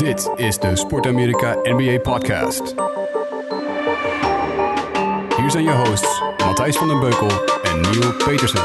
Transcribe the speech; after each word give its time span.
Dit 0.00 0.32
is 0.36 0.58
de 0.58 0.76
Sport 0.76 1.06
Amerika 1.06 1.54
NBA 1.62 1.98
Podcast. 1.98 2.74
Hier 5.36 5.50
zijn 5.50 5.64
je 5.64 5.70
hosts 5.70 6.22
Matthijs 6.44 6.76
van 6.76 6.88
den 6.88 7.00
Beukel 7.00 7.28
en 7.62 7.80
Neil 7.80 8.12
Petersen. 8.16 8.60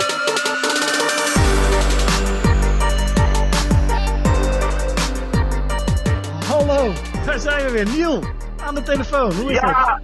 Hallo, 6.47 6.91
daar 7.25 7.39
zijn 7.39 7.65
we 7.65 7.71
weer. 7.71 7.85
Niel, 7.85 8.23
aan 8.61 8.75
de 8.75 8.81
telefoon. 8.83 9.31
Hoe 9.33 9.51
is 9.51 9.59
Ja, 9.59 9.99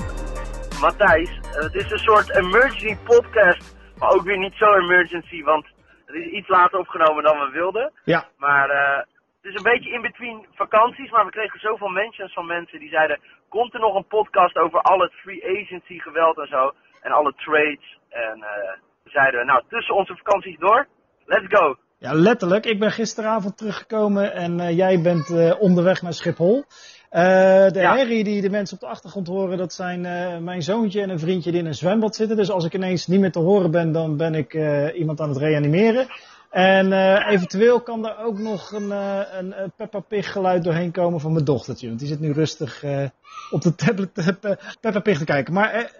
Matthijs, 0.81 1.39
het 1.41 1.75
is 1.75 1.91
een 1.91 1.99
soort 1.99 2.35
emergency 2.35 2.97
podcast, 3.03 3.75
maar 3.97 4.09
ook 4.09 4.23
weer 4.23 4.37
niet 4.37 4.53
zo 4.55 4.73
emergency, 4.73 5.43
want 5.43 5.65
het 6.05 6.15
is 6.15 6.25
iets 6.25 6.47
later 6.47 6.79
opgenomen 6.79 7.23
dan 7.23 7.37
we 7.39 7.49
wilden. 7.53 7.91
Ja, 8.03 8.27
Maar 8.37 8.69
eh, 8.69 9.03
het 9.41 9.51
is 9.51 9.57
een 9.57 9.71
beetje 9.71 9.93
in 9.93 10.01
between 10.01 10.45
vakanties, 10.53 11.11
maar 11.11 11.25
we 11.25 11.31
kregen 11.31 11.59
zoveel 11.59 11.87
mentions 11.87 12.33
van 12.33 12.45
mensen 12.45 12.79
die 12.79 12.89
zeiden, 12.89 13.19
komt 13.49 13.73
er 13.73 13.79
nog 13.79 13.95
een 13.95 14.07
podcast 14.07 14.55
over 14.57 14.81
al 14.81 14.99
het 14.99 15.13
free 15.13 15.43
agency 15.61 15.99
geweld 15.99 16.37
en 16.37 16.47
zo, 16.47 16.71
en 17.01 17.11
alle 17.11 17.33
trades. 17.35 17.97
En 18.09 18.37
eh 18.43 18.71
zeiden 19.03 19.39
we, 19.39 19.45
nou, 19.45 19.63
tussen 19.69 19.95
onze 19.95 20.15
vakanties 20.15 20.57
door, 20.59 20.87
let's 21.25 21.45
go. 21.49 21.75
ja, 21.97 22.13
letterlijk. 22.13 22.65
Ik 22.65 22.79
ben 22.79 22.91
gisteravond 22.91 23.57
teruggekomen 23.57 24.33
en 24.33 24.59
eh, 24.59 24.77
jij 24.77 25.01
bent 25.01 25.29
eh, 25.29 25.61
onderweg 25.61 26.01
naar 26.01 26.13
Schiphol. 26.13 26.63
De 27.09 27.69
Ja. 27.73 27.95
herrie 27.95 28.23
die 28.23 28.41
de 28.41 28.49
mensen 28.49 28.75
op 28.75 28.81
de 28.81 28.87
achtergrond 28.89 29.27
horen, 29.27 29.57
dat 29.57 29.73
zijn 29.73 30.01
mijn 30.43 30.61
zoontje 30.61 31.01
en 31.01 31.09
een 31.09 31.19
vriendje 31.19 31.51
die 31.51 31.59
in 31.59 31.65
een 31.65 31.73
zwembad 31.73 32.15
zitten. 32.15 32.37
Dus 32.37 32.51
als 32.51 32.65
ik 32.65 32.73
ineens 32.73 33.07
niet 33.07 33.19
meer 33.19 33.31
te 33.31 33.39
horen 33.39 33.71
ben, 33.71 33.91
dan 33.91 34.17
ben 34.17 34.35
ik 34.35 34.53
iemand 34.95 35.19
aan 35.19 35.29
het 35.29 35.37
reanimeren. 35.37 36.07
En 36.51 36.93
eh, 36.93 37.31
eventueel 37.33 37.81
kan 37.81 38.07
er 38.07 38.17
ook 38.17 38.37
nog 38.37 38.71
een, 38.71 38.91
eh, 38.91 39.19
een, 39.31 39.61
een 39.63 39.71
Peppa 39.75 39.99
Pig 39.99 40.31
geluid 40.31 40.63
doorheen 40.63 40.91
komen 40.91 41.19
van 41.19 41.31
mijn 41.33 41.45
dochtertje. 41.45 41.87
Want 41.87 41.99
die 41.99 42.07
zit 42.07 42.19
nu 42.19 42.31
rustig 42.31 42.83
eh, 42.83 43.05
op 43.51 43.61
de 43.61 43.75
tablet 43.75 44.13
Pe- 44.13 44.57
Peppa 44.81 44.99
Pig 44.99 45.17
te 45.17 45.25
kijken. 45.25 45.53
Maar 45.53 45.91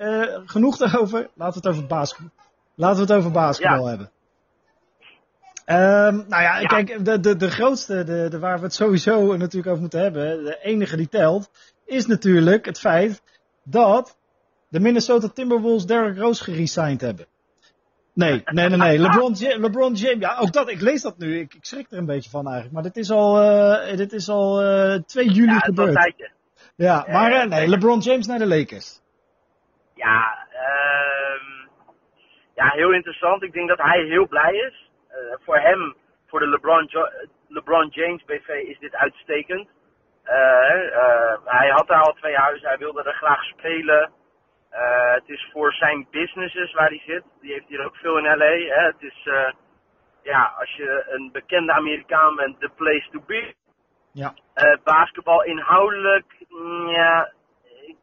genoeg 0.45 0.77
daarover. 0.77 1.29
Laten 1.35 1.61
we 1.61 1.67
het 1.67 1.77
over 1.77 1.87
basketbal, 1.87 2.31
Laten 2.75 2.95
we 2.95 3.01
het 3.01 3.11
over 3.19 3.31
basketbal 3.31 3.83
Ja. 3.83 3.87
hebben. 3.89 4.11
Ehm, 5.65 6.15
nou 6.29 6.41
ja, 6.41 6.59
Ja. 6.59 6.67
kijk, 6.67 7.05
de, 7.05 7.19
de, 7.19 7.35
de 7.35 7.49
grootste, 7.51 8.03
de, 8.03 8.27
de, 8.29 8.39
waar 8.39 8.57
we 8.57 8.63
het 8.63 8.73
sowieso 8.73 9.37
natuurlijk 9.37 9.67
over 9.67 9.81
moeten 9.81 9.99
hebben, 10.01 10.43
de 10.43 10.59
enige 10.61 10.97
die 10.97 11.09
telt, 11.09 11.49
is 11.85 12.05
natuurlijk 12.05 12.65
het 12.65 12.79
feit 12.79 13.21
dat 13.63 14.17
de 14.67 14.79
Minnesota 14.79 15.27
Timberwolves 15.27 15.85
Derrick 15.85 16.17
Rose 16.17 16.43
geresigned 16.43 17.01
hebben. 17.01 17.25
Nee, 18.13 18.41
nee, 18.45 18.69
nee, 18.69 18.77
nee. 18.77 18.97
LeBron, 19.05 19.35
LeBron 19.59 19.93
James, 19.93 20.19
ja, 20.19 20.37
ook 20.39 20.51
dat, 20.53 20.69
ik 20.69 20.81
lees 20.81 21.01
dat 21.01 21.17
nu. 21.17 21.39
Ik, 21.39 21.53
ik 21.53 21.65
schrik 21.65 21.91
er 21.91 21.97
een 21.97 22.05
beetje 22.05 22.29
van 22.29 22.45
eigenlijk. 22.45 22.73
Maar 22.73 22.83
dit 22.83 22.97
is 22.97 23.11
al, 23.11 23.41
eh, 23.41 23.97
dit 23.97 24.11
is 24.11 24.29
al 24.29 24.61
eh 24.61 24.99
2 25.05 25.27
juli 25.29 25.51
Ja, 25.51 25.59
gebeurd. 25.59 25.93
tijdje. 25.93 26.29
Ja, 26.75 27.05
maar 27.11 27.31
eh, 27.31 27.47
nee, 27.47 27.67
LeBron 27.67 27.99
James 27.99 28.27
naar 28.27 28.39
de 28.39 28.47
Lakers. 28.47 28.99
Ja, 29.95 30.47
ehm, 30.49 31.67
ja, 32.55 32.69
heel 32.69 32.93
interessant. 32.93 33.43
Ik 33.43 33.53
denk 33.53 33.67
dat 33.69 33.77
hij 33.81 34.03
heel 34.03 34.27
blij 34.27 34.53
is. 34.53 34.89
Voor 35.45 35.57
hem, 35.57 35.95
voor 36.27 36.39
de 36.39 36.47
LeBron, 36.47 36.85
Jo- 36.85 37.11
LeBron 37.47 37.87
James 37.87 38.23
BV 38.25 38.47
is 38.47 38.79
dit 38.79 38.95
uitstekend. 38.95 39.67
Hij 41.45 41.69
had 41.69 41.87
daar 41.87 42.01
al 42.01 42.13
twee 42.13 42.35
huizen, 42.35 42.67
hij 42.67 42.77
wilde 42.77 43.03
er 43.03 43.13
graag 43.13 43.43
spelen. 43.43 44.11
Eh, 44.71 45.13
het 45.13 45.29
is 45.29 45.49
voor 45.51 45.73
zijn 45.73 46.07
businesses 46.11 46.73
waar 46.73 46.87
hij 46.87 47.01
zit. 47.05 47.23
Die 47.41 47.53
heeft 47.53 47.67
hier 47.67 47.85
ook 47.85 47.95
veel 47.95 48.17
in 48.17 48.37
LA. 48.37 48.75
Hè. 48.75 48.85
Het 48.85 49.01
is, 49.01 49.21
eh, 49.25 49.51
ja, 50.23 50.53
als 50.59 50.75
je 50.75 51.05
een 51.07 51.31
bekende 51.31 51.73
Amerikaan 51.73 52.35
bent, 52.35 52.59
the 52.59 52.69
place 52.75 53.09
to 53.11 53.21
be. 53.25 53.53
Ja. 54.13 54.33
Eh, 54.53 54.77
basketbal 54.83 55.43
inhoudelijk, 55.43 56.35
mm, 56.49 56.89
ja, 56.89 57.31
ik 57.85 57.95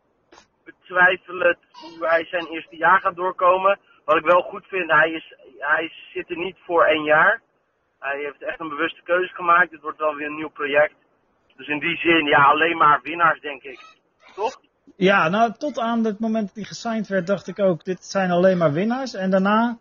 betwijfel 0.64 1.39
het 1.39 1.58
hoe 1.70 2.06
hij 2.06 2.24
zijn 2.24 2.46
eerste 2.46 2.77
jaar 2.77 3.01
gaat 3.01 3.17
doorkomen. 3.17 3.78
Wat 4.05 4.17
ik 4.17 4.24
wel 4.24 4.42
goed 4.42 4.67
vind, 4.67 4.90
hij, 4.90 5.11
is, 5.11 5.34
hij 5.58 5.92
zit 6.12 6.30
er 6.30 6.39
niet 6.39 6.57
voor 6.64 6.84
één 6.84 7.05
jaar. 7.05 7.40
Hij 7.98 8.18
heeft 8.18 8.42
echt 8.42 8.61
een 8.61 8.68
bewuste 8.68 9.02
keuze 9.02 9.34
gemaakt. 9.34 9.70
Dit 9.70 9.80
wordt 9.80 9.98
wel 9.98 10.14
weer 10.14 10.27
een 10.27 10.36
nieuw 10.36 10.51
project. 10.51 10.95
Dus 11.57 11.68
in 11.68 11.78
die 11.78 11.96
zin, 11.96 12.24
ja, 12.24 12.45
alleen 12.45 12.77
maar 12.77 13.01
winnaars, 13.02 13.40
denk 13.40 13.62
ik. 13.62 13.80
Toch? 14.34 14.61
Ja, 14.97 15.29
nou, 15.29 15.53
tot 15.59 15.79
aan 15.79 16.05
het 16.05 16.19
moment 16.19 16.47
dat 16.47 16.55
hij 16.55 16.65
gesigned 16.65 17.09
werd, 17.09 17.27
dacht 17.27 17.47
ik 17.47 17.59
ook, 17.59 17.85
dit 17.85 18.05
zijn 18.05 18.31
alleen 18.31 18.59
maar 18.59 18.73
winnaars. 18.73 19.15
En 19.15 19.31
daarna 19.31 19.79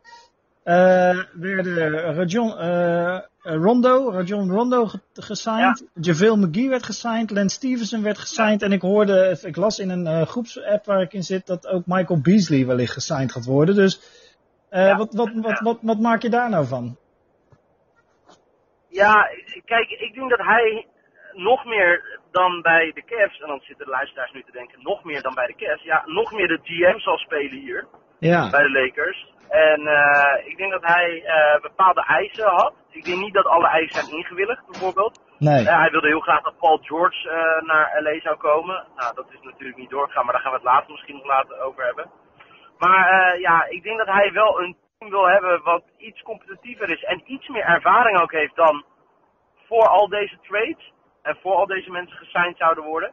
eh, 0.64 1.20
werden 1.34 1.90
Rajon, 2.16 2.58
eh, 2.58 3.20
Rondo, 3.42 4.12
Rajon 4.12 4.52
Rondo 4.52 4.86
ge- 4.86 5.00
gesigned, 5.14 5.86
JaVale 5.94 6.38
McGee 6.38 6.70
werd 6.70 6.84
gesigned, 6.84 7.32
Lance 7.32 7.56
Stevenson 7.56 8.02
werd 8.04 8.18
gesigned. 8.18 8.62
En 8.62 8.72
ik 8.72 8.82
hoorde, 8.82 9.40
ik 9.42 9.56
las 9.56 9.80
in 9.80 9.90
een 9.90 10.08
eh, 10.08 10.22
groepsapp 10.28 10.86
waar 10.86 11.02
ik 11.02 11.14
in 11.14 11.24
zit, 11.24 11.48
dat 11.48 11.68
ook 11.68 11.84
Michael 11.86 12.20
Beasley 12.22 12.66
wellicht 12.66 12.94
gesigned 12.94 13.32
gaat 13.32 13.46
worden. 13.46 13.76
Dus 13.76 14.02
Ja. 14.72 14.98
wat, 14.98 15.14
wat, 15.14 15.30
wat, 15.34 15.60
wat, 15.60 15.78
wat 15.82 16.00
maak 16.00 16.22
je 16.22 16.30
daar 16.30 16.50
nou 16.50 16.66
van? 16.66 16.98
Ja, 18.90 19.14
kijk, 19.66 19.90
ik 19.90 20.14
denk 20.14 20.30
dat 20.30 20.40
hij 20.40 20.88
nog 21.38 21.66
meer 21.66 22.20
dan 22.32 22.62
bij 22.62 22.92
de 22.94 23.04
Cavs, 23.06 23.40
en 23.40 23.48
dan 23.48 23.60
zitten 23.60 23.86
de 23.86 23.92
luisteraars 23.92 24.32
nu 24.32 24.44
te 24.44 24.52
denken, 24.52 24.80
nog 24.82 25.04
meer 25.04 25.22
dan 25.22 25.34
bij 25.34 25.48
de 25.48 25.56
Cavs, 25.56 25.84
ja, 25.84 26.04
nog 26.06 26.32
meer 26.32 26.48
de 26.48 26.60
GM 26.64 27.00
zal 27.00 27.18
spelen 27.18 27.60
hier. 27.60 27.88
Ja, 28.20 28.50
bij 28.50 28.64
de 28.64 28.72
Lakers. 28.72 29.36
En 29.50 29.88
eh, 29.88 30.48
ik 30.48 30.58
denk 30.58 30.72
dat 30.72 30.84
hij 30.84 31.24
eh, 31.26 31.62
bepaalde 31.62 32.04
eisen 32.04 32.48
had. 32.48 32.74
Ik 32.90 33.04
denk 33.04 33.22
niet 33.22 33.34
dat 33.34 33.46
alle 33.46 33.68
eisen 33.68 34.04
zijn 34.04 34.18
ingewilligd, 34.18 34.66
bijvoorbeeld. 34.66 35.22
nee. 35.38 35.68
Eh, 35.68 35.80
hij 35.80 35.90
wilde 35.90 36.08
heel 36.08 36.20
graag 36.20 36.42
dat 36.42 36.58
Paul 36.58 36.78
George 36.78 37.30
naar 37.66 38.02
LA 38.02 38.20
zou 38.20 38.38
komen. 38.38 38.86
Nou, 38.96 39.16
dat 39.16 39.26
is 39.32 39.42
natuurlijk 39.42 39.78
niet 39.78 39.90
doorgegaan, 39.90 40.26
maar 40.26 40.34
daar 40.34 40.42
gaan 40.42 40.52
we 40.52 40.58
het 40.58 40.68
later 40.68 40.92
misschien 40.92 41.16
nog 41.16 41.26
later 41.26 41.60
over 41.60 41.84
hebben. 41.86 42.10
Maar 42.78 43.40
ja, 43.40 43.66
ik 43.70 43.84
denk 43.84 43.98
dat 43.98 44.08
hij 44.08 44.32
wel 44.32 44.62
een 44.62 44.76
team 44.98 45.12
wil 45.12 45.28
hebben 45.28 45.64
wat 45.64 45.84
iets 45.98 46.22
competitiever 46.22 46.90
is 46.90 47.04
en 47.04 47.22
iets 47.26 47.48
meer 47.48 47.64
ervaring 47.64 48.20
ook 48.22 48.32
heeft 48.32 48.56
dan 48.56 48.84
voor 49.68 49.88
al 49.88 50.08
deze 50.08 50.38
trades 50.42 50.92
en 51.28 51.38
voor 51.42 51.56
al 51.56 51.66
deze 51.66 51.92
mensen 51.92 52.18
gesigned 52.18 52.58
zouden 52.58 52.84
worden. 52.84 53.12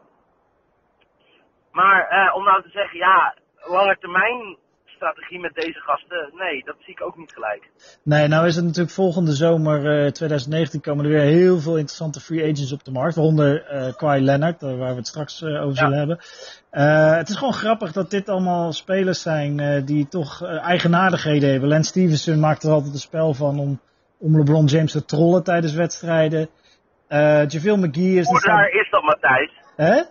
Maar 1.72 2.08
eh, 2.08 2.34
om 2.36 2.44
nou 2.44 2.62
te 2.62 2.68
zeggen, 2.68 2.98
ja, 2.98 3.34
lange 3.64 3.96
termijn 4.00 4.56
strategie 4.86 5.40
met 5.40 5.54
deze 5.54 5.80
gasten, 5.80 6.30
nee, 6.34 6.64
dat 6.64 6.76
zie 6.80 6.92
ik 6.94 7.02
ook 7.02 7.16
niet 7.16 7.32
gelijk. 7.32 7.70
Nee, 8.02 8.28
nou 8.28 8.46
is 8.46 8.56
het 8.56 8.64
natuurlijk 8.64 8.94
volgende 8.94 9.32
zomer 9.32 10.04
eh 10.04 10.10
2019 10.10 10.80
komen 10.80 11.04
er 11.04 11.10
weer 11.10 11.20
heel 11.20 11.58
veel 11.58 11.76
interessante 11.76 12.20
free 12.20 12.42
agents 12.42 12.72
op 12.72 12.84
de 12.84 12.90
markt. 12.90 13.14
Waaronder 13.14 13.64
eh 13.66 13.96
Kawhi 13.96 14.20
Leonard, 14.20 14.62
eh, 14.62 14.78
waar 14.78 14.90
we 14.90 14.96
het 14.96 15.06
straks 15.06 15.42
eh, 15.42 15.48
over 15.48 15.74
Ja. 15.76 15.82
zullen 15.82 15.98
hebben. 15.98 16.18
Eh, 16.70 17.16
het 17.16 17.28
is 17.28 17.36
gewoon 17.36 17.52
grappig 17.52 17.92
dat 17.92 18.10
dit 18.10 18.28
allemaal 18.28 18.72
spelers 18.72 19.22
zijn 19.22 19.60
eh, 19.60 19.86
die 19.86 20.08
toch 20.08 20.42
eh, 20.42 20.64
eigenaardigheden 20.64 21.50
hebben. 21.50 21.68
Lance 21.68 21.88
Stevenson 21.90 22.40
maakt 22.40 22.62
er 22.62 22.70
altijd 22.70 22.92
een 22.92 22.98
spel 22.98 23.34
van 23.34 23.58
om, 23.58 23.80
om 24.18 24.36
LeBron 24.36 24.64
James 24.66 24.92
te 24.92 25.04
trollen 25.04 25.42
tijdens 25.44 25.72
wedstrijden. 25.72 26.48
JaVale 27.48 27.76
McGee 27.86 28.18
is... 28.18 28.26
Hoe 28.26 28.40
raar 28.40 28.68
is 28.70 28.90
dat, 28.90 29.02
Matthijs? 29.02 29.52
Hè? 29.76 30.02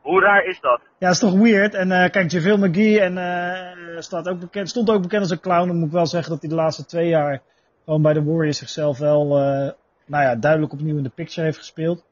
Hoe 0.00 0.20
raar 0.20 0.44
is 0.44 0.60
dat? 0.60 0.80
Ja, 0.98 1.08
is 1.10 1.18
toch 1.18 1.34
weird. 1.34 1.74
En 1.74 1.92
eh 1.92 2.10
kijk, 2.10 2.30
JaVale 2.30 2.68
McGee 2.68 3.00
en, 3.00 3.18
eh, 3.18 4.00
staat 4.00 4.28
ook 4.28 4.40
bekend, 4.40 4.68
stond 4.68 4.90
ook 4.90 5.02
bekend 5.02 5.22
als 5.22 5.30
een 5.30 5.40
clown. 5.40 5.66
Dan 5.66 5.76
moet 5.76 5.86
ik 5.86 5.92
wel 5.92 6.06
zeggen 6.06 6.30
dat 6.30 6.40
hij 6.40 6.50
de 6.50 6.56
laatste 6.56 6.84
twee 6.84 7.08
jaar 7.08 7.40
gewoon 7.84 8.02
bij 8.02 8.12
de 8.12 8.24
Warriors 8.24 8.58
zichzelf 8.58 8.98
wel 8.98 9.28
nou 10.06 10.24
ja, 10.24 10.36
duidelijk 10.36 10.72
opnieuw 10.72 10.96
in 10.96 11.02
de 11.02 11.08
picture 11.14 11.46
heeft 11.46 11.58
gespeeld. 11.58 12.04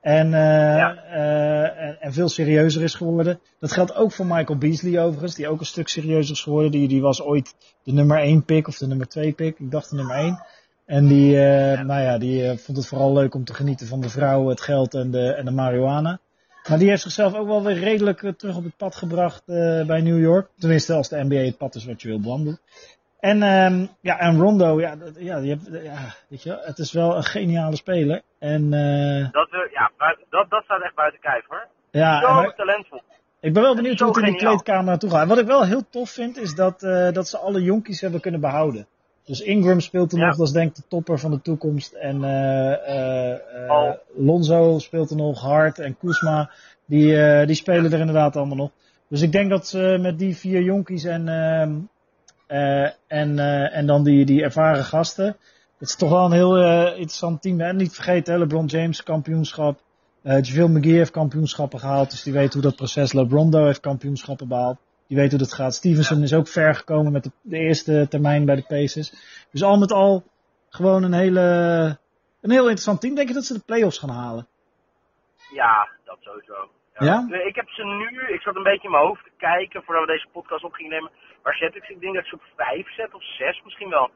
En, 0.00 0.30
Ja. 0.30 0.94
en, 0.96 2.00
en 2.00 2.12
veel 2.12 2.28
serieuzer 2.28 2.82
is 2.82 2.94
geworden. 2.94 3.40
Dat 3.60 3.72
geldt 3.72 3.94
ook 3.94 4.12
voor 4.12 4.26
Michael 4.26 4.58
Beasley 4.58 5.02
overigens, 5.02 5.34
die 5.34 5.48
ook 5.48 5.60
een 5.60 5.66
stuk 5.66 5.88
serieuzer 5.88 6.34
is 6.34 6.42
geworden. 6.42 6.70
Die, 6.70 6.88
die 6.88 7.00
was 7.02 7.22
ooit 7.22 7.54
de 7.82 7.92
nummer 7.92 8.18
1 8.18 8.44
pick 8.44 8.68
of 8.68 8.78
de 8.78 8.86
nummer 8.86 9.08
2 9.08 9.32
pick. 9.32 9.58
Ik 9.58 9.70
dacht 9.70 9.90
de 9.90 9.96
nummer 9.96 10.16
1. 10.16 10.42
En 10.86 11.06
die, 11.06 11.38
eh, 11.44 11.80
nou 11.80 12.00
ja, 12.02 12.18
die 12.18 12.48
eh, 12.48 12.56
vond 12.56 12.76
het 12.76 12.86
vooral 12.86 13.12
leuk 13.12 13.34
om 13.34 13.44
te 13.44 13.54
genieten 13.54 13.86
van 13.86 14.00
de 14.00 14.08
vrouw, 14.08 14.48
het 14.48 14.60
geld 14.60 14.94
en 14.94 15.10
de, 15.10 15.32
en 15.34 15.44
de 15.44 15.50
marihuana. 15.50 16.18
Maar 16.68 16.78
die 16.78 16.88
heeft 16.88 17.02
zichzelf 17.02 17.34
ook 17.34 17.46
wel 17.46 17.62
weer 17.62 17.78
redelijk 17.78 18.22
eh, 18.22 18.32
terug 18.32 18.56
op 18.56 18.64
het 18.64 18.76
pad 18.76 18.96
gebracht 18.96 19.42
bij 19.86 20.00
New 20.00 20.18
York. 20.20 20.48
Tenminste, 20.58 20.92
als 20.94 21.08
de 21.08 21.24
NBA 21.24 21.34
het 21.44 21.56
pad 21.58 21.74
is 21.74 21.84
wat 21.84 22.02
je 22.02 22.08
wil 22.08 22.20
bewandelen. 22.20 22.58
En, 23.20 23.42
ehm, 23.42 23.86
ja, 24.00 24.18
en 24.18 24.38
Rondo, 24.38 24.80
ja, 24.80 24.96
dat- 24.96 25.14
ja, 25.18 25.36
je 25.38 25.48
hebt, 25.48 25.84
ja, 25.84 26.14
weet 26.28 26.42
je 26.42 26.48
wel, 26.48 26.58
het 26.62 26.78
is 26.78 26.92
wel 26.92 27.16
een 27.16 27.24
geniale 27.24 27.76
speler. 27.76 28.22
En 28.38 28.72
eh, 28.72 29.32
Dat, 29.32 29.50
we, 29.50 29.68
ja, 29.72 29.90
dat, 30.30 30.50
dat 30.50 30.64
staat 30.64 30.82
echt 30.82 30.94
buiten 30.94 31.20
kijf 31.20 31.44
hoor. 31.48 31.66
ja, 31.90 32.20
Zo 32.20 32.34
maar- 32.34 32.54
talentvol. 32.54 33.02
ik 33.40 33.52
ben 33.52 33.62
wel 33.62 33.74
benieuwd 33.74 33.98
hoe 33.98 34.08
het 34.08 34.16
in 34.18 34.24
die 34.24 34.36
kleedkamer 34.36 34.84
naartoe 34.84 35.10
gaat. 35.10 35.22
En 35.22 35.28
wat 35.28 35.38
ik 35.38 35.46
wel 35.46 35.64
heel 35.64 35.82
tof 35.90 36.10
vind, 36.10 36.38
is 36.38 36.54
dat, 36.54 36.80
dat 37.14 37.28
ze 37.28 37.38
alle 37.38 37.62
jonkies 37.62 38.00
hebben 38.00 38.20
kunnen 38.20 38.40
behouden. 38.40 38.86
Dus 39.24 39.40
Ingram 39.40 39.80
speelt 39.80 40.12
er 40.12 40.18
Ja. 40.18 40.26
nog, 40.26 40.36
dat 40.36 40.46
is 40.46 40.52
denk 40.52 40.68
ik 40.68 40.76
de 40.76 40.82
topper 40.88 41.18
van 41.18 41.30
de 41.30 41.42
toekomst. 41.42 41.92
En 41.92 42.24
eh 42.24 42.72
eh 42.72 43.32
eh, 43.32 43.70
Al. 43.70 43.98
Lonzo 44.16 44.78
speelt 44.78 45.10
er 45.10 45.16
nog, 45.16 45.40
Hart 45.40 45.78
en 45.78 45.96
Kuzma, 45.98 46.50
die, 46.86 47.46
die 47.46 47.56
spelen 47.56 47.92
er 47.92 47.98
inderdaad 48.00 48.36
allemaal 48.36 48.56
nog. 48.56 48.70
Dus 49.08 49.22
ik 49.22 49.32
denk 49.32 49.50
dat 49.50 49.66
ze 49.66 49.98
met 50.00 50.18
die 50.18 50.36
vier 50.36 50.62
jonkies 50.62 51.04
en, 51.04 51.28
ehm, 51.28 51.72
eh, 52.46 52.90
en, 53.06 53.38
en 53.72 53.86
dan 53.86 54.04
die, 54.04 54.24
die 54.24 54.42
ervaren 54.42 54.84
gasten, 54.84 55.36
het 55.78 55.88
is 55.88 55.96
toch 55.96 56.10
wel 56.10 56.24
een 56.24 56.32
heel 56.32 56.56
eh, 56.56 56.86
interessant 56.86 57.42
team. 57.42 57.60
En 57.60 57.76
niet 57.76 57.94
vergeten, 57.94 58.38
LeBron 58.38 58.66
James 58.66 59.02
kampioenschap. 59.02 59.82
Uh, 60.22 60.40
JaVale 60.40 60.68
McGee 60.68 60.96
heeft 60.96 61.10
kampioenschappen 61.10 61.78
gehaald, 61.78 62.10
dus 62.10 62.22
die 62.22 62.32
weet 62.32 62.52
hoe 62.52 62.62
dat 62.62 62.76
proces. 62.76 63.12
LeBrondo 63.12 63.64
heeft 63.64 63.80
kampioenschappen 63.80 64.48
behaald. 64.48 64.76
Die 65.14 65.22
weet 65.22 65.32
hoe 65.32 65.46
dat 65.46 65.60
gaat. 65.60 65.74
Stevenson 65.74 66.22
is 66.22 66.34
ook 66.34 66.48
ver 66.48 66.74
gekomen 66.74 67.12
met 67.12 67.22
de, 67.22 67.30
de, 67.42 67.58
eerste 67.58 68.08
termijn 68.08 68.44
bij 68.44 68.54
de 68.54 68.66
Pacers. 68.66 69.10
Dus 69.52 69.62
al 69.62 69.78
met 69.78 69.92
al 69.92 70.22
gewoon 70.68 71.02
een 71.02 71.12
hele, 71.12 71.40
een 72.40 72.50
heel 72.50 72.68
interessant 72.72 73.00
team. 73.00 73.14
Denk 73.14 73.28
je 73.28 73.34
dat 73.34 73.44
ze 73.44 73.54
de 73.54 73.64
playoffs 73.66 73.98
gaan 73.98 74.16
halen? 74.22 74.46
Ja, 75.52 75.88
dat 76.04 76.18
sowieso. 76.20 76.68
Ja? 76.98 77.26
Ik 77.50 77.54
heb 77.54 77.68
ze 77.68 77.84
nu, 77.84 78.34
ik 78.34 78.40
zat 78.40 78.56
een 78.56 78.62
beetje 78.62 78.84
in 78.84 78.90
mijn 78.90 79.06
hoofd 79.06 79.24
te 79.24 79.30
kijken 79.36 79.82
voordat 79.82 80.04
we 80.04 80.12
deze 80.12 80.28
podcast 80.32 80.64
op 80.64 80.72
gingen 80.72 80.92
nemen. 80.92 81.10
Waar 81.42 81.56
zet 81.56 81.74
ik 81.74 81.84
ze? 81.84 81.92
Ik 81.92 82.00
denk 82.00 82.14
dat 82.14 82.22
ik 82.22 82.28
ze 82.28 82.34
op 82.34 82.42
vijf 82.56 82.94
zet 82.94 83.14
of 83.14 83.24
zes 83.24 83.62
misschien 83.64 83.90
wel. 83.90 84.10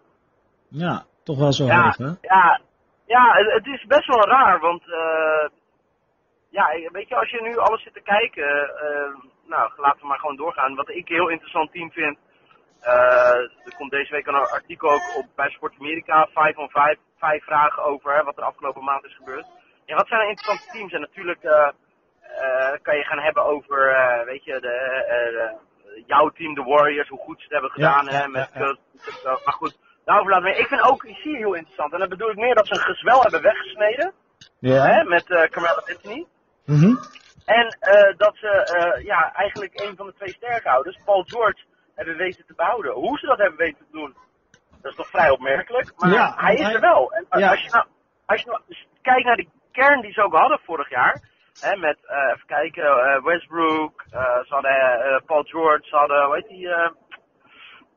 Ja, 0.68 1.04
toch 1.22 1.38
wel 1.38 1.52
zo 1.52 1.64
ja, 1.64 1.82
hoog, 1.82 1.96
hè? 1.96 2.12
Ja, 2.20 2.60
ja 3.06 3.32
het, 3.32 3.52
het, 3.52 3.66
is 3.66 3.84
best 3.86 4.06
wel 4.06 4.24
raar, 4.26 4.60
want 4.60 4.82
uh, 4.86 5.48
ja, 6.58 6.90
weet 6.92 7.08
je, 7.08 7.16
als 7.16 7.30
je 7.30 7.42
nu 7.42 7.56
alles 7.56 7.82
zit 7.82 7.94
te 7.94 8.00
kijken, 8.00 8.50
uh, 8.84 9.14
nou, 9.46 9.72
laten 9.76 10.00
we 10.00 10.06
maar 10.06 10.18
gewoon 10.18 10.36
doorgaan. 10.36 10.74
Wat 10.74 10.88
ik 10.88 11.08
een 11.08 11.14
heel 11.14 11.28
interessant 11.28 11.72
team 11.72 11.90
vind, 11.90 12.18
uh, 12.82 13.66
er 13.66 13.74
komt 13.76 13.90
deze 13.90 14.12
week 14.12 14.26
een 14.26 14.34
artikel 14.34 14.90
ook 14.90 15.16
op 15.16 15.26
bij 15.36 15.50
Sport 15.50 15.74
Amerika, 15.78 16.28
5 16.32 16.56
on 16.56 16.70
5, 16.70 16.98
vijf 17.18 17.44
vragen 17.44 17.82
over 17.82 18.14
hè, 18.16 18.22
wat 18.22 18.36
er 18.36 18.42
afgelopen 18.42 18.84
maand 18.84 19.04
is 19.04 19.16
gebeurd. 19.16 19.46
Ja, 19.84 19.96
wat 19.96 20.08
zijn 20.08 20.20
er 20.20 20.28
interessante 20.28 20.70
teams? 20.72 20.92
En 20.92 21.00
natuurlijk 21.00 21.40
kan 22.82 22.96
je 22.96 23.04
gaan 23.04 23.18
hebben 23.18 23.44
over, 23.44 23.78
weet 24.24 24.44
je, 24.44 24.60
de, 24.60 25.56
jouw 26.06 26.28
team, 26.28 26.54
de 26.54 26.62
Warriors, 26.62 27.08
hoe 27.08 27.18
goed 27.18 27.36
ze 27.36 27.42
het 27.42 27.52
hebben 27.52 27.70
gedaan. 27.70 28.04
Ja, 28.04 28.10
hè, 28.10 28.28
met, 28.28 28.50
ja, 29.22 29.38
maar 29.44 29.54
goed, 29.54 29.78
daarover 30.04 30.32
laten 30.32 30.50
we. 30.50 30.58
Ik 30.58 30.66
vind 30.66 30.82
ook 30.82 31.04
IC 31.04 31.22
heel 31.22 31.54
interessant. 31.54 31.92
En 31.92 31.98
dat 31.98 32.08
bedoel 32.08 32.30
ik 32.30 32.36
meer 32.36 32.54
dat 32.54 32.66
ze 32.66 32.74
een 32.74 32.80
gezwel 32.80 33.22
hebben 33.22 33.42
weggesneden. 33.42 34.12
Ja. 34.58 34.86
Hè, 34.86 35.04
met 35.04 35.28
uh, 35.28 35.42
Carmelo 35.42 35.80
Anthony. 35.86 36.26
Mm 36.68 36.98
En 37.44 37.66
uh, 37.66 38.16
dat 38.16 38.36
ze 38.36 38.52
uh, 38.96 39.04
ja, 39.04 39.32
eigenlijk 39.32 39.80
een 39.80 39.96
van 39.96 40.06
de 40.06 40.14
twee 40.14 40.32
sterkhouders, 40.32 40.98
Paul 41.04 41.22
George, 41.22 41.62
hebben 41.94 42.16
weten 42.16 42.46
te 42.46 42.54
behouden. 42.56 42.92
Hoe 42.92 43.18
ze 43.18 43.26
dat 43.26 43.38
hebben 43.38 43.58
weten 43.58 43.78
te 43.78 43.92
doen, 43.98 44.16
dat 44.82 44.90
is 44.90 44.96
toch 44.96 45.08
vrij 45.08 45.30
opmerkelijk. 45.30 45.92
Maar 45.96 46.10
ja, 46.10 46.34
hij 46.36 46.54
is 46.54 46.60
hij, 46.64 46.74
er 46.74 46.80
wel. 46.80 47.12
En 47.12 47.38
ja. 47.40 47.50
als, 47.50 47.62
je 47.62 47.70
nou, 47.70 47.86
als 48.26 48.40
je 48.40 48.46
nou 48.46 48.60
kijkt 49.02 49.24
naar 49.24 49.36
de 49.36 49.48
kern 49.72 50.00
die 50.00 50.12
ze 50.12 50.22
ook 50.22 50.34
hadden 50.34 50.60
vorig 50.64 50.90
jaar. 50.90 51.22
Hè, 51.60 51.76
met, 51.76 51.98
uh, 52.04 52.32
even 52.34 52.46
kijken, 52.46 52.84
uh, 52.84 53.24
Westbrook, 53.24 54.04
uh, 54.12 54.20
ze 54.20 54.54
hadden 54.54 55.22
Paul 55.26 55.42
George, 55.42 55.88
ze 55.88 55.96
hadden, 55.96 56.24
hoe 56.24 56.34
heet 56.34 56.48
die, 56.48 56.66
ze 56.66 56.92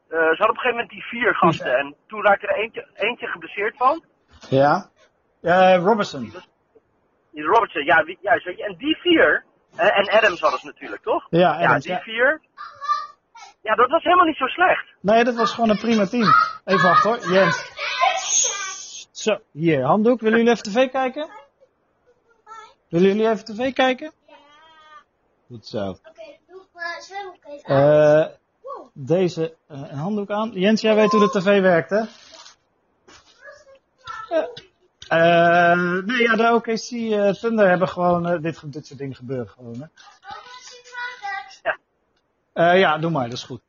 hadden 0.10 0.50
op 0.50 0.56
een 0.56 0.56
gegeven 0.56 0.70
moment 0.70 0.90
die 0.90 1.04
vier 1.04 1.36
gasten. 1.36 1.72
Ja. 1.72 1.78
En 1.78 1.96
toen 2.08 2.26
raakte 2.26 2.48
er 2.48 2.56
eentje, 2.56 2.88
eentje 2.94 3.28
geblesseerd 3.28 3.78
van. 3.78 4.04
Ja, 4.50 4.90
ja 5.42 5.76
Robertson. 5.76 6.34
Die 7.32 7.44
Robertson, 7.44 7.86
ja, 7.86 8.04
wie, 8.04 8.18
juist, 8.22 8.46
weet 8.46 8.58
je. 8.58 8.64
En 8.64 8.76
die 8.78 8.96
vier, 8.96 9.44
en 9.76 10.10
Adams 10.10 10.40
hadden 10.40 10.60
ze 10.60 10.66
natuurlijk, 10.66 11.02
toch? 11.02 11.28
Ja, 11.30 11.52
Adams, 11.52 11.86
ja 11.86 11.96
die 11.96 12.04
vier. 12.04 12.42
Ja, 13.62 13.76
dat 13.76 13.90
was 13.90 14.04
helemaal 14.04 14.26
niet 14.26 14.36
zo 14.36 14.46
slecht. 14.46 14.86
Nee, 15.02 15.24
dat 15.24 15.36
was 15.36 15.54
gewoon 15.54 15.70
een 15.70 15.80
prima 15.80 16.06
team. 16.06 16.34
Even 16.66 16.84
wachten 16.84 17.10
hoor, 17.10 17.32
Jens. 17.34 17.72
Zo, 19.12 19.40
hier, 19.52 19.84
handdoek. 19.84 20.22
Willen 20.22 20.38
jullie 20.38 20.54
even 20.54 20.72
tv 20.72 20.92
kijken? 20.92 21.30
Willen 22.90 23.08
jullie 23.08 23.30
even 23.30 23.46
tv 23.46 23.74
kijken? 23.74 24.12
Ja. 24.28 24.36
Goed 25.48 25.68
zo. 25.68 25.90
Oké, 25.90 26.38
doe 26.48 26.62
maar 26.74 27.00
Uh, 27.66 28.26
deze, 28.94 29.56
uh, 29.72 29.78
een 29.92 29.98
handdoek 29.98 30.30
aan. 30.30 30.52
Jens, 30.54 30.82
jij 30.82 30.96
weet 30.96 31.12
hoe 31.12 31.32
de 31.32 31.40
tv 31.40 31.62
werkt, 31.62 31.90
hè? 31.90 32.02
Uh, 34.38 34.44
nee, 36.06 36.22
ja, 36.22 36.36
de 36.36 36.54
OKC 36.54 36.92
uh, 36.92 37.30
Thunder 37.30 37.70
hebben 37.70 37.88
gewoon, 37.88 38.34
uh, 38.34 38.42
dit, 38.42 38.74
dit 38.74 38.88
soort 38.88 39.00
dingen 39.00 39.16
gebeuren 39.16 39.50
gewoon, 39.50 39.76
hè? 39.80 39.86
Ja. 42.54 42.72
ja, 42.72 42.98
doe 42.98 43.12
maar, 43.12 43.30
dat 43.30 43.38
is 43.38 43.44
goed. 43.44 43.62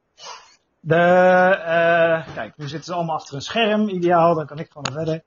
De, 0.81 2.25
kijk, 2.35 2.57
nu 2.57 2.69
zitten 2.69 2.85
ze 2.85 2.95
allemaal 2.95 3.17
achter 3.17 3.35
een 3.35 3.43
scherm, 3.43 3.89
ideaal, 3.89 4.35
dan 4.35 4.47
kan 4.47 4.59
ik 4.59 4.71
gewoon 4.71 4.93
verder. 4.93 5.23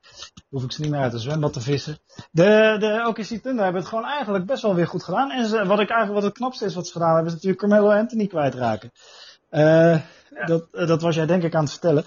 Hoef 0.48 0.64
ik 0.64 0.72
ze 0.72 0.80
niet 0.80 0.90
meer 0.90 1.00
uit 1.00 1.12
de 1.12 1.18
zwembad 1.18 1.52
te 1.52 1.60
vissen. 1.60 1.98
De, 2.30 2.76
de 2.78 3.04
OKC 3.06 3.42
Thunder 3.42 3.64
hebben 3.64 3.80
het 3.80 3.90
gewoon 3.90 4.04
eigenlijk 4.04 4.46
best 4.46 4.62
wel 4.62 4.74
weer 4.74 4.86
goed 4.86 5.04
gedaan. 5.04 5.30
En 5.30 5.46
ze, 5.46 5.66
wat 5.66 5.80
ik 5.80 5.90
eigenlijk, 5.90 6.12
wat 6.12 6.22
het 6.22 6.32
knapste 6.32 6.64
is 6.64 6.74
wat 6.74 6.86
ze 6.86 6.92
gedaan 6.92 7.14
hebben, 7.14 7.26
is 7.26 7.32
natuurlijk 7.32 7.60
Carmelo 7.60 7.90
Anthony 7.90 8.26
kwijtraken. 8.26 8.92
Ja. 9.50 10.02
Dat, 10.46 10.72
dat 10.72 11.02
was 11.02 11.14
jij 11.14 11.26
denk 11.26 11.42
ik 11.42 11.54
aan 11.54 11.62
het 11.62 11.70
vertellen. 11.70 12.04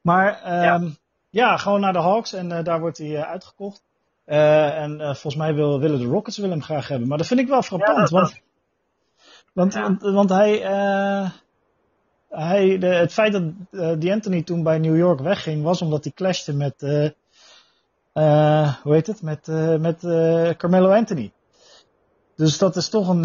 Maar, 0.00 0.40
ja. 0.62 0.80
Ja, 1.30 1.56
gewoon 1.56 1.80
naar 1.80 1.92
de 1.92 1.98
Hawks 1.98 2.32
en 2.32 2.50
uh, 2.50 2.64
daar 2.64 2.80
wordt 2.80 2.98
hij 2.98 3.06
uh, 3.06 3.30
uitgekocht. 3.30 3.82
Uh, 4.26 4.82
en 4.82 4.98
volgens 4.98 5.36
mij 5.36 5.54
wil, 5.54 5.80
willen 5.80 5.98
de 5.98 6.06
Rockets 6.06 6.36
willen 6.36 6.52
hem 6.52 6.62
graag 6.62 6.88
hebben. 6.88 7.08
Maar 7.08 7.18
dat 7.18 7.26
vind 7.26 7.40
ik 7.40 7.48
wel 7.48 7.62
frappant. 7.62 8.08
Ja, 8.10 8.18
want, 8.18 8.40
want, 9.52 9.72
ja. 9.72 9.82
want, 9.82 10.02
want, 10.02 10.30
hij, 10.30 10.58
hij 12.28 12.78
de, 12.78 12.86
het 12.86 13.12
feit 13.12 13.32
dat 13.32 13.42
die 14.00 14.12
Anthony 14.12 14.42
toen 14.42 14.62
bij 14.62 14.78
New 14.78 14.96
York 14.96 15.20
wegging, 15.20 15.62
was 15.62 15.82
omdat 15.82 16.04
hij 16.04 16.12
clashte 16.12 16.54
met, 16.54 16.80
hoe 18.82 18.94
heet 18.94 19.06
het, 19.06 19.22
met, 19.22 19.46
met 19.80 20.00
Carmelo 20.56 20.90
Anthony. 20.90 21.32
Dus 22.36 22.58
dat 22.58 22.76
is 22.76 22.88
toch 22.88 23.08
een, 23.08 23.24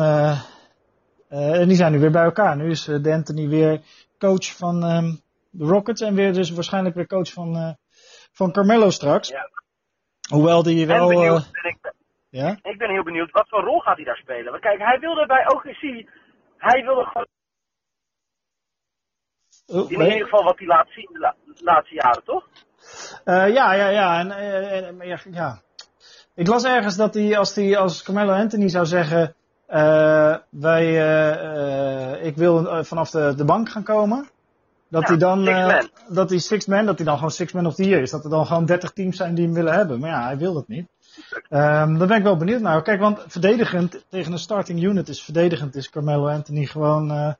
en 1.30 1.68
die 1.68 1.78
zijn 1.78 1.92
nu 1.92 2.00
weer 2.00 2.12
bij 2.12 2.24
elkaar. 2.24 2.58
Nu 2.58 2.70
is 2.70 2.84
de 2.84 3.14
Anthony 3.14 3.48
weer 3.48 3.82
coach 4.20 4.56
van 4.56 4.84
um, 4.84 5.22
de 5.50 5.66
Rockets 5.66 6.02
en 6.02 6.16
weer 6.16 6.34
dus 6.34 6.52
waarschijnlijk 6.52 6.96
weer 6.96 7.08
coach 7.08 7.32
van 7.32 7.78
van 8.34 8.52
Carmelo 8.52 8.90
straks. 8.90 9.30
Ja. 9.30 9.50
Hoewel 10.30 10.64
die 10.64 10.88
wel. 10.88 11.12
En 11.12 11.16
benieuwd, 11.16 11.52
ben 11.52 11.72
ik, 11.72 11.94
ja? 12.30 12.58
ik 12.62 12.78
ben 12.78 12.90
heel 12.90 13.04
benieuwd, 13.04 13.32
wat 13.32 13.50
voor 13.50 13.64
rol 13.64 13.80
gaat 13.80 13.96
hij 13.96 14.06
daar 14.06 14.18
spelen? 14.18 14.52
Want 14.52 14.64
kijk, 14.64 14.80
hij 14.80 15.00
wilde 15.00 15.26
bij 15.26 15.48
OKC, 15.48 16.10
hij 16.58 16.84
wilde 16.84 17.06
gewoon. 17.06 17.28
Oh, 19.68 19.92
in 19.92 20.02
ieder 20.02 20.24
geval 20.24 20.44
wat 20.44 20.58
hij 20.58 20.68
laat 20.68 20.88
zien 20.90 21.10
de 21.12 21.20
la 21.20 21.36
laatste 21.62 21.96
jaren, 21.96 22.24
toch? 22.24 22.48
Uh, 23.26 23.54
ja, 23.54 23.74
ja, 23.74 23.88
ja. 23.88 24.20
En, 24.20 24.28
uh, 24.28 25.08
ja, 25.08 25.20
ja. 25.32 25.62
Ik 26.36 26.48
las 26.48 26.64
ergens 26.64 26.96
dat 26.96 27.14
hij, 27.14 27.38
als, 27.38 27.56
hij, 27.56 27.78
als 27.78 28.04
Carmelo 28.04 28.34
Anthony 28.34 28.70
zou 28.70 28.86
zeggen. 28.86 29.36
Uh, 29.70 30.38
wij, 30.50 30.88
ik 32.22 32.36
wil 32.36 32.84
vanaf 32.84 33.10
de, 33.10 33.36
de 33.36 33.46
bank 33.46 33.70
gaan 33.70 33.84
komen. 33.84 34.30
Dat 34.94 35.02
ja, 35.02 35.08
hij 35.08 35.18
dan, 35.18 35.44
man. 35.44 35.90
dat 36.08 36.30
hij 36.30 36.40
six 36.40 36.66
man, 36.66 36.86
dat 36.86 36.98
hij 36.98 37.06
dan 37.06 37.16
gewoon 37.16 37.32
six 37.32 37.52
man 37.52 37.66
of 37.66 37.76
the 37.76 37.84
year 37.84 38.02
is. 38.02 38.12
Dat 38.12 38.24
er 38.24 38.30
dan 38.30 38.46
gewoon 38.46 38.66
30 38.66 38.92
teams 38.92 39.18
zijn 39.18 39.36
die 39.36 39.46
hem 39.46 39.54
willen 39.54 39.74
hebben. 39.74 40.00
Maar 40.00 40.10
ja, 40.10 40.24
hij 40.24 40.38
wil 40.38 40.56
het 40.56 40.68
niet. 40.68 40.88
Um, 41.50 41.98
daar 41.98 42.08
ben 42.08 42.18
ik 42.18 42.24
wel 42.24 42.38
benieuwd 42.38 42.62
naar. 42.62 42.82
Kijk, 42.82 43.00
want 43.00 43.26
verdedigend 43.28 44.06
tegen 44.10 44.32
een 44.32 44.38
starting 44.38 44.84
unit 44.84 45.08
is 45.08 45.24
verdedigend 45.24 45.76
is 45.76 45.90
Carmelo 45.90 46.28
Anthony 46.28 46.66
gewoon, 46.66 47.12
uh, 47.12 47.34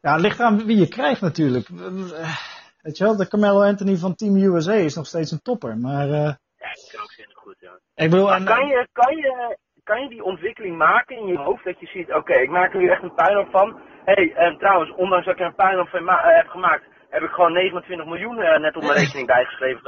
ja, 0.00 0.12
het 0.12 0.20
ligt 0.20 0.40
aan 0.40 0.66
wie 0.66 0.76
je 0.76 0.88
krijgt 0.88 1.20
natuurlijk. 1.20 1.68
Uh, 1.68 2.36
weet 2.82 2.98
je 2.98 3.04
wel, 3.04 3.16
de 3.16 3.28
Carmelo 3.28 3.62
Anthony 3.62 3.96
van 3.96 4.14
Team 4.14 4.36
USA 4.36 4.72
is 4.72 4.94
nog 4.94 5.06
steeds 5.06 5.30
een 5.30 5.42
topper. 5.42 5.78
Maar, 5.78 6.08
uh, 6.08 6.14
ja, 6.14 6.70
ik 6.70 6.88
kan 6.92 7.00
ook 7.00 7.12
goed, 7.34 7.56
ja. 7.58 7.78
Ik 7.94 8.10
bedoel, 8.10 8.26
maar 8.26 8.44
kan 8.44 8.66
je, 8.66 8.88
kan 8.92 9.16
je, 9.16 9.58
kan 9.84 10.02
je 10.02 10.08
die 10.08 10.24
ontwikkeling 10.24 10.76
maken 10.76 11.16
in 11.16 11.26
je 11.26 11.38
hoofd 11.38 11.64
dat 11.64 11.80
je 11.80 11.86
ziet, 11.86 12.08
oké, 12.08 12.16
okay, 12.16 12.42
ik 12.42 12.50
maak 12.50 12.72
er 12.72 12.80
nu 12.80 12.88
echt 12.88 13.02
een 13.02 13.14
puinhoop 13.14 13.50
van. 13.50 13.80
Hé, 14.04 14.12
hey, 14.12 14.34
en 14.34 14.58
trouwens, 14.58 14.94
ondanks 14.94 15.24
dat 15.24 15.34
ik 15.34 15.40
er 15.40 15.46
een 15.46 15.54
puinhoop 15.54 15.88
van 15.88 16.08
heb 16.08 16.48
gemaakt, 16.48 16.84
heb 17.14 17.22
ik 17.22 17.30
gewoon 17.30 17.52
29 17.52 18.06
miljoen 18.06 18.38
uh, 18.38 18.56
net 18.58 18.76
op 18.76 18.82
mijn 18.82 18.98
rekening 19.02 19.26
bijgeschreven. 19.26 19.80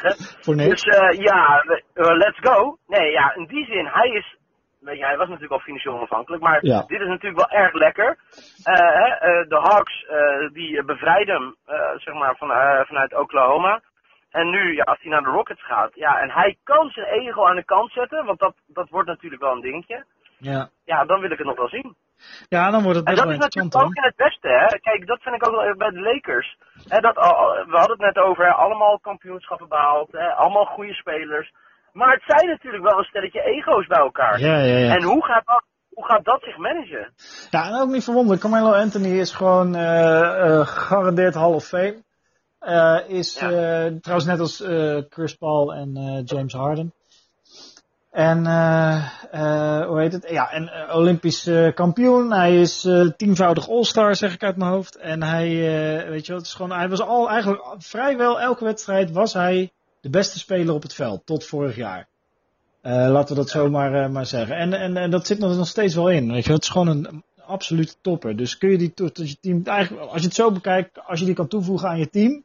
Voor 0.44 0.56
niks. 0.56 0.82
Dus 0.82 1.00
uh, 1.00 1.20
ja, 1.24 1.62
let's 1.94 2.38
go. 2.40 2.76
Nee, 2.86 3.10
ja, 3.10 3.34
in 3.34 3.46
die 3.46 3.64
zin, 3.64 3.86
hij 3.86 4.08
is, 4.10 4.36
weet 4.80 4.98
je, 4.98 5.04
hij 5.04 5.16
was 5.16 5.26
natuurlijk 5.26 5.52
al 5.52 5.66
financieel 5.68 5.94
onafhankelijk, 5.94 6.42
maar 6.42 6.58
Ja. 6.66 6.84
dit 6.86 7.00
is 7.00 7.06
natuurlijk 7.06 7.48
wel 7.48 7.60
erg 7.60 7.72
lekker. 7.72 8.18
Hè, 8.62 9.46
de 9.48 9.56
Hawks, 9.56 10.06
die 10.52 10.84
bevrijden 10.84 11.34
hem, 11.34 11.54
zeg 11.98 12.14
maar, 12.14 12.36
van, 12.36 12.48
vanuit 12.86 13.14
Oklahoma. 13.14 13.80
En 14.30 14.50
nu, 14.50 14.74
ja, 14.74 14.82
als 14.82 14.98
hij 15.00 15.10
naar 15.10 15.22
de 15.22 15.30
Rockets 15.30 15.64
gaat, 15.64 15.94
ja, 15.94 16.20
en 16.20 16.30
hij 16.30 16.56
kan 16.64 16.90
zijn 16.90 17.06
ego 17.06 17.46
aan 17.46 17.56
de 17.56 17.64
kant 17.64 17.92
zetten, 17.92 18.24
want 18.24 18.38
dat, 18.38 18.54
dat 18.66 18.88
wordt 18.88 19.08
natuurlijk 19.08 19.42
wel 19.42 19.52
een 19.52 19.60
dingetje. 19.60 20.04
ja. 20.38 20.68
Ja, 20.84 21.04
dan 21.04 21.20
wil 21.20 21.30
ik 21.30 21.38
het 21.38 21.46
nog 21.46 21.56
wel 21.56 21.68
zien. 21.68 21.94
Ja, 22.48 22.70
dan 22.70 22.82
wordt 22.82 22.98
het 22.98 23.08
En 23.08 23.14
dat 23.14 23.24
wel 23.24 23.32
is 23.32 23.38
natuurlijk 23.38 23.76
ook 23.76 23.94
in 23.94 24.02
het 24.02 24.16
Westen, 24.16 24.50
hè. 24.50 24.66
Kijk, 24.78 25.06
dat 25.06 25.22
vind 25.22 25.34
ik 25.34 25.46
ook 25.46 25.54
wel 25.54 25.76
bij 25.76 25.90
de 25.90 26.00
Lakers. 26.00 26.56
Hè, 26.88 27.00
dat, 27.00 27.14
we 27.14 27.76
hadden 27.76 27.96
het 27.96 28.14
net 28.14 28.24
over, 28.24 28.44
hè, 28.44 28.52
allemaal 28.52 28.98
kampioenschappen 29.00 29.68
behaald, 29.68 30.12
hè, 30.12 30.34
allemaal 30.34 30.64
goede 30.64 30.94
spelers. 30.94 31.52
Maar 31.92 32.12
het 32.12 32.22
zijn 32.26 32.48
natuurlijk 32.48 32.84
wel 32.84 32.98
een 32.98 33.04
stelletje 33.04 33.42
ego's 33.42 33.86
bij 33.86 33.98
elkaar. 33.98 34.40
Ja, 34.40 34.58
ja, 34.58 34.76
ja. 34.76 34.94
En 34.94 35.02
hoe 35.02 35.24
gaat, 35.24 35.46
dat, 35.46 35.64
hoe 35.88 36.04
gaat 36.06 36.24
dat 36.24 36.42
zich 36.42 36.56
managen? 36.56 37.12
Ja, 37.50 37.66
en 37.66 37.80
ook 37.80 37.88
niet 37.88 38.04
verwonderd. 38.04 38.40
Carmelo 38.40 38.72
Anthony 38.72 39.18
is 39.18 39.34
gewoon 39.34 39.76
uh, 39.76 39.82
uh, 39.82 40.66
gegarandeerd 40.66 41.34
Hall 41.34 41.52
of 41.52 41.64
Fame. 41.64 42.02
Uh, 42.60 42.98
is 43.08 43.38
Ja. 43.38 43.48
trouwens 44.00 44.26
net 44.26 44.40
als 44.40 44.64
Chris 45.08 45.34
Paul 45.34 45.74
en 45.74 46.22
James 46.24 46.52
Harden. 46.52 46.92
En 48.18 48.44
uh, 48.44 49.08
uh, 49.34 49.86
hoe 49.86 50.00
heet 50.00 50.12
het? 50.12 50.28
Ja, 50.30 50.50
en 50.50 50.62
uh, 50.62 50.96
Olympisch 50.96 51.50
kampioen. 51.74 52.32
Hij 52.32 52.60
is 52.60 52.88
tienvoudig 53.16 53.68
All-Star, 53.68 54.16
zeg 54.16 54.34
ik 54.34 54.42
uit 54.42 54.56
mijn 54.56 54.70
hoofd. 54.70 54.96
En 54.96 55.22
hij, 55.22 55.48
weet 56.08 56.26
je 56.26 56.32
wel, 56.32 56.36
het 56.36 56.46
is 56.46 56.54
gewoon, 56.54 56.78
hij 56.78 56.88
was 56.88 57.00
al 57.00 57.30
eigenlijk 57.30 57.74
vrijwel 57.78 58.40
elke 58.40 58.64
wedstrijd 58.64 59.10
was 59.10 59.32
hij 59.32 59.72
de 60.00 60.10
beste 60.10 60.38
speler 60.38 60.74
op 60.74 60.82
het 60.82 60.94
veld 60.94 61.26
tot 61.26 61.44
vorig 61.44 61.76
jaar. 61.76 62.08
Eh, 62.80 62.92
laten 62.92 63.28
we 63.28 63.40
dat 63.40 63.50
zo 63.50 63.70
maar, 63.70 63.94
eh, 63.94 64.22
zeggen. 64.22 64.56
En, 64.56 64.72
en, 64.72 64.96
en 64.96 65.10
dat 65.10 65.26
zit 65.26 65.42
er 65.42 65.56
nog 65.56 65.66
steeds 65.66 65.94
wel 65.94 66.10
in. 66.10 66.32
Weet 66.32 66.44
je, 66.44 66.52
het 66.52 66.62
is 66.62 66.68
gewoon 66.68 66.88
een 66.88 67.24
absolute 67.46 67.94
topper. 68.00 68.36
Dus 68.36 68.58
kun 68.58 68.70
je 68.70 68.78
die 68.78 68.94
to- 68.94 69.08
tot 69.08 69.30
je 69.30 69.36
team, 69.40 69.62
eigenlijk, 69.64 70.10
als 70.10 70.20
je 70.20 70.26
het 70.26 70.36
zo 70.36 70.52
bekijkt, 70.52 71.06
als 71.06 71.18
je 71.20 71.24
die 71.24 71.34
kan 71.34 71.48
toevoegen 71.48 71.88
aan 71.88 71.98
je 71.98 72.10
team, 72.10 72.44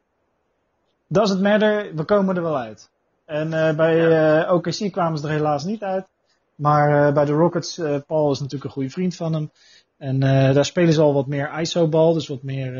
does 1.06 1.30
it 1.30 1.40
matter, 1.40 1.94
we 1.94 2.04
komen 2.04 2.36
er 2.36 2.42
wel 2.42 2.58
uit. 2.58 2.90
En 3.24 3.52
eh, 3.52 3.76
bij 3.76 4.10
eh, 4.42 4.52
OKC 4.52 4.92
kwamen 4.92 5.18
ze 5.18 5.26
er 5.26 5.32
helaas 5.32 5.64
niet 5.64 5.82
uit. 5.82 6.06
Maar 6.54 7.06
eh, 7.08 7.14
bij 7.14 7.24
de 7.24 7.32
Rockets, 7.32 7.80
Paul 8.06 8.30
is 8.30 8.38
natuurlijk 8.38 8.64
een 8.64 8.70
goede 8.70 8.90
vriend 8.90 9.16
van 9.16 9.32
hem. 9.32 9.50
En 9.98 10.20
daar 10.20 10.64
spelen 10.64 10.92
ze 10.92 11.00
al 11.00 11.14
wat 11.14 11.26
meer 11.26 11.60
ISO-bal. 11.60 12.12
Dus 12.12 12.28
wat 12.28 12.42
meer 12.42 12.74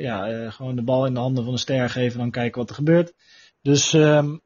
ja, 0.00 0.50
gewoon 0.50 0.76
de 0.76 0.82
bal 0.82 1.06
in 1.06 1.14
de 1.14 1.20
handen 1.20 1.44
van 1.44 1.52
de 1.52 1.58
ster 1.58 1.90
geven 1.90 2.12
en 2.12 2.18
dan 2.18 2.30
kijken 2.30 2.60
wat 2.60 2.68
er 2.68 2.74
gebeurt. 2.74 3.12
Dus 3.62 3.92
ehm, 3.92 4.36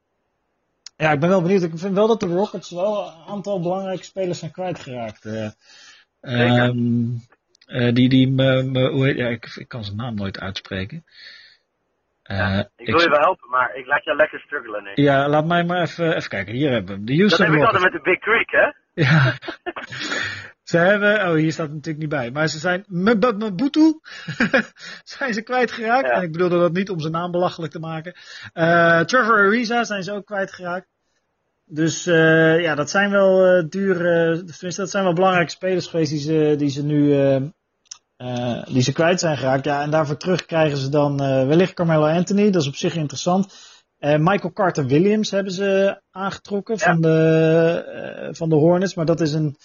ja, 0.96 1.12
ik 1.12 1.20
ben 1.20 1.28
wel 1.28 1.42
benieuwd. 1.42 1.62
Ik 1.62 1.78
vind 1.78 1.94
wel 1.94 2.06
dat 2.06 2.20
de 2.20 2.26
Rockets 2.26 2.70
wel 2.70 3.06
een 3.06 3.12
aantal 3.26 3.60
belangrijke 3.60 4.04
spelers 4.04 4.38
zijn 4.38 4.50
kwijtgeraakt. 4.50 5.24
eh. 5.24 5.50
Ehm, 6.20 7.04
eh, 7.66 7.94
die, 7.94 8.08
die, 8.08 8.28
me, 8.28 8.62
me- 8.62 8.90
hoe 8.90 9.06
heet, 9.06 9.16
ja, 9.16 9.26
ik, 9.28 9.54
ik 9.56 9.68
kan 9.68 9.84
zijn 9.84 9.96
naam 9.96 10.14
nooit 10.14 10.38
uitspreken. 10.40 11.04
Eh, 12.30 12.58
Ik 12.76 12.86
wil 12.86 13.00
je 13.00 13.08
wel 13.08 13.20
helpen, 13.20 13.48
maar 13.50 13.74
ik 13.76 13.86
laat 13.86 14.04
jou 14.04 14.16
lekker 14.16 14.40
struggelen 14.40 14.82
nu. 14.82 14.90
ja, 14.94 15.28
laat 15.28 15.46
mij 15.46 15.64
maar 15.64 15.80
even, 15.82 16.16
even 16.16 16.28
kijken. 16.28 16.54
Hier 16.54 16.70
hebben 16.70 16.86
we 16.86 16.92
hem. 16.92 17.04
De 17.04 17.12
Dat 17.12 17.18
Houston 17.20 17.46
heb 17.46 17.54
ik 17.54 17.64
altijd 17.64 17.82
met 17.82 17.92
de 17.92 18.10
Big 18.10 18.18
Creek, 18.18 18.50
hè? 18.50 18.72
Ja. 19.02 19.32
ze 20.70 20.76
hebben, 20.78 21.28
oh 21.28 21.34
hier 21.34 21.52
staat 21.52 21.66
het 21.66 21.74
natuurlijk 21.74 21.98
niet 22.00 22.08
bij, 22.20 22.30
maar 22.30 22.48
ze 22.48 22.58
zijn 22.58 22.84
Mb- 22.88 23.32
Mbutu 23.38 24.00
zijn 25.16 25.34
ze 25.34 25.42
kwijtgeraakt. 25.42 26.06
Ja. 26.08 26.12
En 26.14 26.22
ik 26.22 26.32
bedoelde 26.32 26.58
dat 26.58 26.72
niet 26.72 26.90
om 26.90 27.00
zijn 27.00 27.12
naam 27.12 27.30
belachelijk 27.30 27.72
te 27.72 27.78
maken. 27.78 28.14
Eh, 28.52 29.00
Trevor 29.00 29.38
Ariza 29.38 29.84
zijn 29.84 30.02
ze 30.02 30.12
ook 30.12 30.26
kwijtgeraakt. 30.26 30.86
Dus 31.64 32.06
eh, 32.06 32.60
ja, 32.60 32.74
dat 32.74 32.90
zijn 32.90 33.10
wel 33.10 33.46
eh 33.46 33.64
dure, 33.68 34.36
tenminste 34.36 34.80
dat 34.80 34.90
zijn 34.90 35.04
wel 35.04 35.12
belangrijke 35.14 35.50
spelers 35.50 35.86
geweest 35.86 36.10
die 36.10 36.20
ze, 36.20 36.54
die 36.56 36.68
ze 36.70 36.84
nu 36.84 37.12
eh, 38.20 38.62
die 38.64 38.82
ze 38.82 38.92
kwijt 38.92 39.20
zijn 39.20 39.36
geraakt. 39.36 39.64
Ja, 39.64 39.82
en 39.82 39.90
daarvoor 39.90 40.16
terug 40.16 40.46
krijgen 40.46 40.78
ze 40.78 40.88
dan 40.88 41.20
eh, 41.20 41.46
wellicht 41.46 41.74
Carmelo 41.74 42.06
Anthony, 42.06 42.50
dat 42.50 42.62
is 42.62 42.68
op 42.68 42.76
zich 42.76 42.94
interessant. 42.96 43.54
Eh, 43.98 44.18
Michael 44.18 44.52
Carter 44.52 44.86
Williams 44.86 45.30
hebben 45.30 45.52
ze 45.52 46.00
aangetrokken 46.10 46.74
Ja. 46.78 46.84
van, 46.92 47.00
de, 47.00 48.28
van 48.32 48.48
de 48.48 48.54
Hornets, 48.54 48.94
maar 48.94 49.06
dat 49.06 49.20
is 49.20 49.32
een 49.32 49.56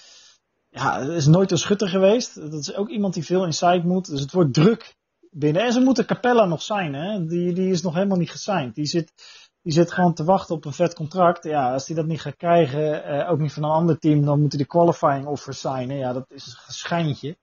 ja, 0.70 0.98
is 1.00 1.26
nooit 1.26 1.52
een 1.52 1.58
schutter 1.58 1.88
geweest. 1.88 2.52
Dat 2.52 2.54
is 2.54 2.76
ook 2.76 2.90
iemand 2.90 3.14
die 3.14 3.26
veel 3.26 3.46
inside 3.46 3.88
moet. 3.88 4.10
Dus 4.10 4.20
het 4.20 4.32
wordt 4.32 4.54
druk 4.54 4.96
binnen. 5.32 5.64
En 5.64 5.72
ze 5.72 5.80
moeten 5.80 6.06
Capella 6.06 6.46
nog 6.46 6.62
zijn, 6.62 6.94
hè? 6.94 7.26
Die, 7.26 7.54
die 7.54 7.72
is 7.72 7.82
nog 7.82 7.94
helemaal 7.94 8.18
niet 8.18 8.32
gesigned. 8.32 8.76
Die 8.76 8.86
zit, 8.86 9.14
die 9.62 9.74
zit 9.74 9.92
gewoon 9.92 10.14
te 10.14 10.24
wachten 10.24 10.56
op 10.56 10.66
een 10.66 10.74
vet 10.74 10.94
contract. 10.94 11.44
Ja, 11.44 11.74
als 11.74 11.88
hij 11.88 11.96
dat 11.96 12.06
niet 12.06 12.22
gaat 12.22 12.36
krijgen, 12.36 13.04
eh, 13.04 13.32
ook 13.32 13.40
niet 13.40 13.54
van 13.54 13.64
een 13.64 13.70
ander 13.70 14.00
team, 14.00 14.26
dan 14.26 14.42
moet 14.42 14.52
hij 14.52 14.62
de 14.62 14.68
qualifying 14.68 15.26
offer 15.26 15.54
signen. 15.54 15.98
Ja, 15.98 16.14
dat 16.14 16.26
is 16.28 16.46
een 16.68 16.74
schijntje. 16.74 17.38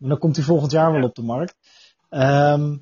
Maar 0.00 0.08
dan 0.08 0.18
komt 0.18 0.36
hij 0.36 0.44
volgend 0.44 0.72
jaar 0.72 0.92
wel 0.92 1.02
op 1.02 1.14
de 1.14 1.22
markt. 1.22 1.54
Ehm, 2.08 2.76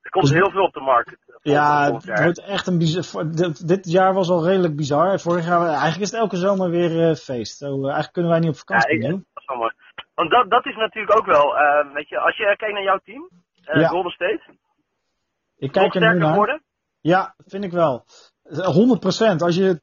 Er 0.00 0.10
komt 0.10 0.30
heel 0.32 0.50
veel 0.50 0.62
op 0.64 0.72
de 0.72 0.80
markt. 0.80 1.16
eh, 1.26 1.52
ja, 1.52 1.92
het 1.92 2.20
wordt 2.22 2.38
echt 2.40 2.66
een 2.66 2.78
bizar. 2.78 3.30
Dit, 3.30 3.68
dit 3.68 3.90
jaar 3.90 4.14
was 4.14 4.28
al 4.28 4.44
redelijk 4.46 4.76
bizar. 4.76 5.20
Vorig 5.20 5.44
jaar, 5.46 5.66
eigenlijk 5.66 6.00
is 6.00 6.10
het 6.10 6.20
elke 6.20 6.36
zomer 6.36 6.70
weer 6.70 7.08
eh, 7.08 7.14
feest. 7.16 7.56
Zo, 7.56 7.66
eh, 7.66 7.82
eigenlijk 7.84 8.12
kunnen 8.12 8.30
wij 8.30 8.40
niet 8.40 8.50
op 8.50 8.56
vakantie 8.56 9.02
Ja, 9.02 9.08
ik-. 9.08 9.10
Dat 9.12 9.42
is 9.42 9.46
wel 9.46 9.56
mooi. 9.56 9.72
Want 10.14 10.30
dat, 10.30 10.50
dat 10.50 10.66
is 10.66 10.76
natuurlijk 10.76 11.18
ook 11.18 11.26
wel, 11.26 11.54
weet 11.94 12.08
je, 12.08 12.18
als 12.18 12.36
je 12.36 12.54
kijkt 12.56 12.74
naar 12.74 12.82
jouw 12.82 12.98
team, 13.04 13.28
Ja. 13.54 13.88
Golden 13.88 14.12
State, 14.12 14.42
Ik 15.56 15.72
kijk 15.72 15.94
er 15.94 16.00
nu 16.12 16.18
naar. 16.18 16.28
geworden. 16.30 16.62
Ja, 17.00 17.34
vind 17.46 17.64
ik 17.64 17.72
wel. 17.72 18.04
100%. 18.42 19.42
Als 19.42 19.54
je 19.56 19.80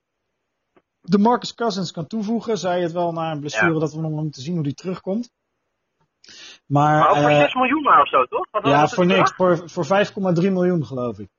de 1.02 1.18
Marcus 1.18 1.54
Cousins 1.54 1.92
kan 1.92 2.08
toevoegen, 2.08 2.58
zei 2.58 2.78
je 2.78 2.84
het 2.84 2.92
wel 2.92 3.12
na 3.12 3.32
een 3.32 3.40
blessure 3.40 3.74
Ja. 3.74 3.80
dat 3.80 3.94
we 3.94 4.02
nog 4.02 4.12
moeten 4.12 4.42
zien 4.42 4.54
hoe 4.56 4.64
die 4.64 4.74
terugkomt. 4.74 5.32
Maar, 6.74 7.00
Maar 7.00 7.10
ook 7.10 7.18
voor 7.18 7.30
eh, 7.30 7.40
6 7.40 7.54
miljoen 7.54 7.82
maar 7.82 8.02
of 8.02 8.08
zo, 8.08 8.26
toch? 8.26 8.48
Wat 8.52 8.68
ja, 8.68 8.88
voor 8.88 9.06
niks. 9.06 9.32
Voor, 9.32 9.70
voor 9.70 9.86
5,3 9.86 10.52
miljoen 10.52 10.86
geloof 10.86 11.20
ik. 11.20 11.30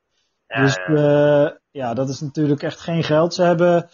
Ja, 0.46 0.60
dus 0.60 0.74
ja. 0.74 1.44
eh, 1.44 1.50
ja, 1.70 1.94
dat 1.94 2.08
is 2.08 2.20
natuurlijk 2.20 2.62
echt 2.62 2.80
geen 2.80 3.04
geld. 3.04 3.34
Ze 3.34 3.42
hebben 3.42 3.90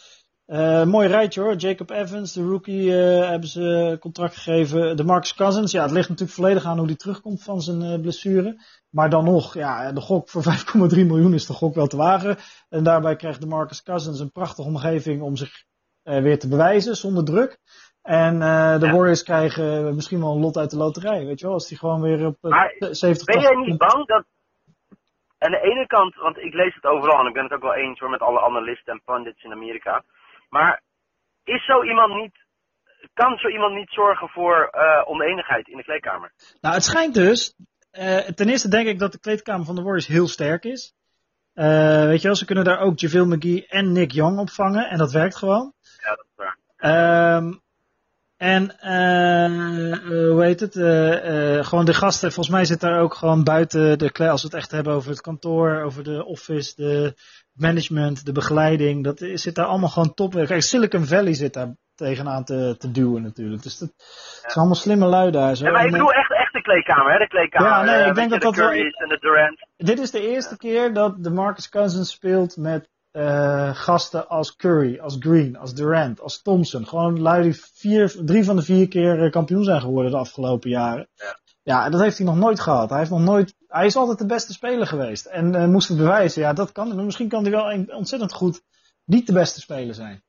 eh, 0.51 0.79
een 0.79 0.89
mooi 0.89 1.09
rijtje 1.09 1.41
hoor. 1.41 1.55
Jacob 1.55 1.91
Evans, 1.91 2.33
de 2.33 2.43
rookie, 2.43 3.03
eh, 3.03 3.29
hebben 3.29 3.49
ze 3.49 3.97
contract 4.01 4.35
gegeven. 4.35 4.97
De 4.97 5.05
Marcus 5.05 5.35
Cousins, 5.35 5.73
ja, 5.73 5.83
het 5.83 5.91
ligt 5.91 6.09
natuurlijk 6.09 6.37
volledig 6.37 6.65
aan 6.65 6.79
hoe 6.79 6.87
die 6.87 6.97
terugkomt 6.97 7.43
van 7.43 7.63
zijn 7.63 7.83
eh, 7.83 8.01
blessure. 8.01 8.63
Maar 8.89 9.11
dan 9.11 9.25
nog, 9.25 9.55
ja, 9.55 9.93
de 9.93 10.01
gok 10.01 10.29
voor 10.29 10.43
5,3 10.93 11.07
miljoen 11.07 11.35
is 11.35 11.47
de 11.47 11.53
gok 11.53 11.75
wel 11.75 11.87
te 11.87 11.97
wagen. 11.97 12.37
En 12.69 12.85
daarbij 12.85 13.17
krijgt 13.17 13.41
de 13.41 13.47
Marcus 13.47 13.83
Cousins 13.83 14.21
een 14.21 14.33
prachtige 14.33 14.69
omgeving 14.69 15.23
om 15.23 15.37
zich 15.37 15.65
eh, 16.03 16.23
weer 16.23 16.39
te 16.39 16.49
bewijzen 16.49 16.97
zonder 16.97 17.25
druk. 17.25 17.59
En 18.11 18.43
eh, 18.43 18.79
de 18.79 18.87
Ja. 18.87 18.93
Warriors 18.93 19.23
krijgen 19.23 19.95
misschien 19.95 20.21
wel 20.21 20.33
een 20.33 20.41
lot 20.41 20.57
uit 20.57 20.71
de 20.71 20.77
loterij, 20.77 21.25
weet 21.25 21.41
je 21.41 21.47
wel. 21.47 21.55
Als 21.55 21.69
die 21.69 21.79
gewoon 21.79 22.01
weer 22.01 22.27
op 22.27 22.37
eh, 22.41 22.51
Maar 22.51 22.73
70%, 22.73 22.81
Ben 22.81 23.41
jij 23.41 23.55
80 23.55 23.67
niet 23.67 23.79
bang 23.79 24.07
dat 24.07 24.25
aan 25.39 25.51
de 25.51 25.61
ene 25.61 25.87
kant, 25.87 26.15
want 26.15 26.39
ik 26.39 26.55
lees 26.55 26.75
het 26.75 26.85
overal 26.85 27.21
en 27.21 27.27
ik 27.27 27.33
ben 27.33 27.43
het 27.43 27.53
ook 27.53 27.63
wel 27.63 27.75
eens 27.75 27.99
hoor 27.99 28.11
met 28.11 28.21
alle 28.21 28.41
analisten 28.41 28.93
en 28.93 29.03
pundits 29.05 29.43
in 29.43 29.53
Amerika. 29.53 30.05
Maar 30.49 30.83
is 31.45 31.65
zo 31.65 31.83
iemand 31.83 32.15
niet, 32.15 32.37
kan 33.15 33.37
zo 33.37 33.49
iemand 33.49 33.75
niet 33.75 33.91
zorgen 33.91 34.29
voor 34.29 34.69
eh 34.71 35.03
oneenigheid 35.05 35.69
in 35.69 35.77
de 35.77 35.85
kleedkamer? 35.85 36.33
Nou, 36.61 36.75
het 36.75 36.85
schijnt 36.85 37.15
dus. 37.15 37.55
ten 38.35 38.49
eerste 38.49 38.69
denk 38.69 38.87
ik 38.89 38.99
dat 38.99 39.13
de 39.13 39.21
kleedkamer 39.21 39.67
van 39.67 39.75
de 39.75 39.83
Warriors 39.83 40.07
heel 40.07 40.29
sterk 40.29 40.65
is. 40.65 40.95
Weet 42.11 42.21
je 42.21 42.27
wel, 42.27 42.37
ze 42.37 42.45
kunnen 42.45 42.65
daar 42.65 42.81
ook 42.81 42.99
JaVale 42.99 43.37
McGee 43.37 43.67
en 43.67 43.93
Nick 43.93 44.11
Young 44.11 44.39
opvangen. 44.39 44.89
En 44.89 44.99
dat 44.99 45.13
werkt 45.13 45.37
gewoon. 45.37 45.73
Ja, 46.03 46.15
dat 46.15 46.27
is 46.29 46.37
waar. 46.37 46.57
Ehm, 46.77 47.53
en 48.41 48.79
eh, 48.79 49.99
hoe 50.31 50.43
heet 50.43 50.61
het? 50.61 50.77
eh, 50.77 51.65
gewoon 51.65 51.85
de 51.85 51.95
gasten. 51.95 52.33
Volgens 52.33 52.55
mij 52.55 52.65
zit 52.65 52.81
daar 52.81 53.01
ook 53.01 53.15
gewoon 53.15 53.45
buiten 53.45 53.99
de 53.99 54.29
als 54.31 54.43
we 54.43 54.49
het 54.49 54.57
echt 54.57 54.71
hebben 54.71 54.93
over 54.93 55.11
het 55.11 55.21
kantoor, 55.21 55.83
over 55.83 56.05
de 56.05 56.25
office, 56.25 56.73
de 56.77 57.15
management, 57.53 58.27
de 58.27 58.33
begeleiding. 58.33 59.05
Dat 59.05 59.21
is, 59.21 59.43
zit 59.43 59.55
daar 59.55 59.67
allemaal 59.67 59.89
gewoon 59.89 60.15
top. 60.15 60.33
Kijk, 60.33 60.63
Silicon 60.63 61.05
Valley 61.05 61.35
zit 61.35 61.53
daar 61.53 61.77
tegenaan 61.95 62.45
te, 62.45 62.75
te 62.79 62.91
duwen 62.91 63.23
natuurlijk. 63.23 63.63
Dus 63.63 63.79
dat 63.79 63.93
zijn 64.41 64.55
allemaal 64.55 64.75
slimme 64.75 65.07
lui 65.07 65.31
daar. 65.31 65.57
Zo. 65.57 65.65
Ja, 65.65 65.71
maar 65.71 65.85
ik 65.85 65.91
bedoel 65.91 66.13
echt, 66.13 66.33
echt 66.33 66.53
de 66.53 66.63
kleedkamer, 66.63 67.13
hè? 67.13 67.19
De 67.19 67.29
kleedkamer. 67.29 67.69
Ja, 67.71 67.83
nee, 67.83 68.09
ik 68.09 68.15
denk 68.15 68.31
dat 68.31 68.41
de 68.41 68.47
dat 68.47 68.57
wel- 68.57 68.69
Curry's 68.69 68.95
en 68.97 69.09
de 69.09 69.19
Durant. 69.21 69.67
dit 69.77 69.99
is 69.99 70.11
de 70.11 70.29
eerste 70.29 70.57
keer 70.57 70.93
dat 70.95 71.25
de 71.25 71.31
Marcus 71.31 71.69
Cousins 71.69 72.11
speelt 72.11 72.57
met 72.57 72.89
eh, 73.11 73.75
gasten 73.75 74.29
als 74.29 74.57
Curry, 74.57 74.99
als 74.99 75.17
Green, 75.19 75.57
als 75.57 75.75
Durant, 75.75 76.21
als 76.21 76.43
Thompson. 76.43 76.87
Gewoon 76.87 77.21
lui 77.21 77.43
die 77.43 77.61
vier, 77.75 78.17
drie 78.25 78.45
van 78.45 78.57
de 78.57 78.63
vier 78.63 78.89
keer 78.89 79.25
eh, 79.25 79.31
kampioen 79.31 79.65
zijn 79.65 79.81
geworden 79.81 80.11
de 80.11 80.17
afgelopen 80.17 80.71
jaren. 80.71 81.09
Ja. 81.15 81.39
Ja, 81.63 81.91
dat 81.91 82.01
heeft 82.01 82.17
hij 82.17 82.27
nog 82.27 82.37
nooit 82.37 82.61
gehad. 82.61 82.89
Hij, 82.89 82.99
heeft 82.99 83.11
nog 83.11 83.21
nooit, 83.21 83.55
hij 83.67 83.87
is 83.87 83.97
altijd 83.97 84.19
de 84.19 84.27
beste 84.27 84.53
speler 84.53 84.87
geweest. 84.87 85.27
En 85.27 85.55
eh, 85.55 85.67
moest 85.67 85.89
het 85.89 85.97
bewijzen. 85.97 86.43
Ja, 86.43 86.53
dat 86.53 86.73
kan. 86.73 87.05
Misschien 87.05 87.29
kan 87.29 87.43
hij 87.43 87.51
wel 87.51 87.97
ontzettend 87.97 88.33
goed 88.33 88.63
niet 89.05 89.27
de 89.27 89.33
beste 89.33 89.61
speler 89.61 89.95
zijn. 89.95 90.23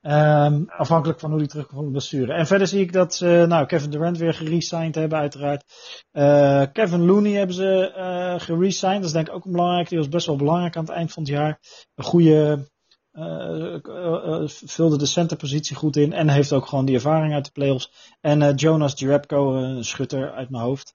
Ehm, 0.00 0.62
Afhankelijk 0.66 1.20
van 1.20 1.30
hoe 1.30 1.38
hij 1.38 1.48
terugkomt 1.48 2.00
van 2.00 2.18
de. 2.18 2.34
En 2.34 2.46
verder 2.46 2.66
zie 2.66 2.80
ik 2.80 2.92
dat 2.92 3.14
ze 3.14 3.44
nou, 3.48 3.66
Kevin 3.66 3.90
Durant 3.90 4.18
weer 4.18 4.34
geresigned 4.34 4.94
hebben, 4.94 5.18
uiteraard. 5.18 5.64
Eh, 6.10 6.62
Kevin 6.72 7.04
Looney 7.04 7.32
hebben 7.32 7.54
ze 7.56 7.92
eh 7.92 8.40
geresigned. 8.40 8.96
Dat 8.96 9.04
is 9.06 9.12
denk 9.12 9.28
ik 9.28 9.34
ook 9.34 9.44
belangrijk. 9.50 9.88
Die 9.88 9.98
was 9.98 10.08
best 10.08 10.26
wel 10.26 10.36
belangrijk 10.36 10.76
aan 10.76 10.84
het 10.84 10.92
eind 10.94 11.12
van 11.12 11.22
het 11.22 11.32
jaar. 11.32 11.60
Een 11.94 12.04
goede. 12.04 12.66
eh, 13.12 14.42
vulde 14.46 14.98
de 14.98 15.06
centerpositie 15.06 15.76
goed 15.76 15.96
in. 15.96 16.12
En 16.12 16.28
heeft 16.28 16.52
ook 16.52 16.66
gewoon 16.66 16.84
die 16.84 16.94
ervaring 16.94 17.34
uit 17.34 17.44
de 17.44 17.50
playoffs. 17.50 17.92
En 18.20 18.54
Jonas 18.54 18.98
Jerebko, 18.98 19.54
een 19.54 19.84
schutter 19.84 20.32
uit 20.32 20.50
mijn 20.50 20.62
hoofd. 20.62 20.94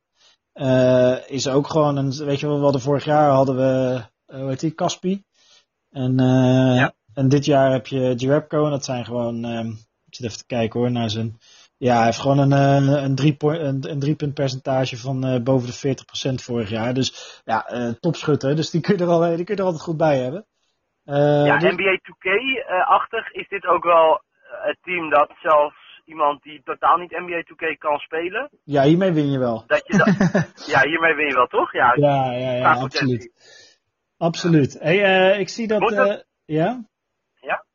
is 1.27 1.47
ook 1.47 1.67
gewoon 1.67 1.95
een. 1.97 2.25
Weet 2.25 2.39
je 2.39 2.47
wel, 2.47 2.57
we 2.57 2.63
hadden 2.63 2.81
vorig 2.81 3.05
jaar 3.05 3.29
hadden 3.29 3.55
we. 3.55 4.01
hoe 4.25 4.47
heet 4.49 4.59
die? 4.59 4.73
Caspi. 4.73 5.23
En, 5.89 6.17
Ja. 6.75 6.93
En 7.13 7.29
dit 7.29 7.45
jaar 7.45 7.71
heb 7.71 7.87
je 7.87 8.13
Jerebko. 8.15 8.65
En 8.65 8.71
dat 8.71 8.85
zijn 8.85 9.05
gewoon. 9.05 9.45
ehm, 9.45 9.67
ik 10.13 10.19
zit 10.19 10.25
even 10.25 10.37
te 10.47 10.55
kijken 10.55 10.79
hoor 10.79 10.91
naar 10.91 11.09
zijn. 11.09 11.37
Ja, 11.77 11.95
hij 11.95 12.05
heeft 12.05 12.19
gewoon 12.19 12.37
een, 12.37 12.51
eh, 12.51 13.03
een, 13.03 13.15
drie 13.15 13.35
een, 13.39 13.89
een 13.89 13.99
drie 13.99 14.15
punt 14.15 14.33
percentage 14.33 14.97
van 14.97 15.25
eh, 15.25 15.41
boven 15.41 15.67
de 15.67 15.95
40% 16.39 16.43
vorig 16.43 16.69
jaar. 16.69 16.93
Dus 16.93 17.41
ja, 17.45 17.65
eh, 17.67 17.89
topschutter. 17.89 18.55
Dus 18.55 18.69
die 18.69 18.81
kun, 18.81 18.97
je 18.97 19.03
er 19.03 19.09
al, 19.09 19.35
die 19.35 19.45
kun 19.45 19.55
je 19.55 19.61
er 19.61 19.67
altijd 19.67 19.83
goed 19.83 19.97
bij 19.97 20.17
hebben. 20.17 20.45
Ja, 21.03 21.57
dus- 21.57 21.71
NBA 21.71 21.99
2K-achtig 22.01 23.31
is 23.31 23.47
dit 23.47 23.65
ook 23.65 23.83
wel 23.83 24.21
het 24.39 24.77
team 24.81 25.09
dat 25.09 25.31
zelfs 25.41 26.01
iemand 26.05 26.43
die 26.43 26.61
totaal 26.63 26.97
niet 26.97 27.11
NBA 27.11 27.43
2K 27.43 27.77
kan 27.77 27.97
spelen, 27.97 28.49
ja, 28.63 28.83
hiermee 28.83 29.11
win 29.11 29.31
je 29.31 29.39
wel. 29.39 29.63
dat 29.67 29.83
je 29.87 29.97
dat, 29.97 30.07
ja, 30.73 30.81
hiermee 30.81 31.13
win 31.15 31.27
je 31.27 31.33
wel, 31.33 31.47
toch? 31.47 31.73
Ja, 31.73 31.93
Ja, 31.95 32.31
ja, 32.31 32.51
ja, 32.51 32.71
qua 32.71 32.81
absoluut. 32.81 33.31
Absoluut. 34.17 34.79
Hey, 34.79 35.39
ik 35.39 35.49
zie 35.49 35.67
dat. 35.67 36.23
Ja? 36.45 36.91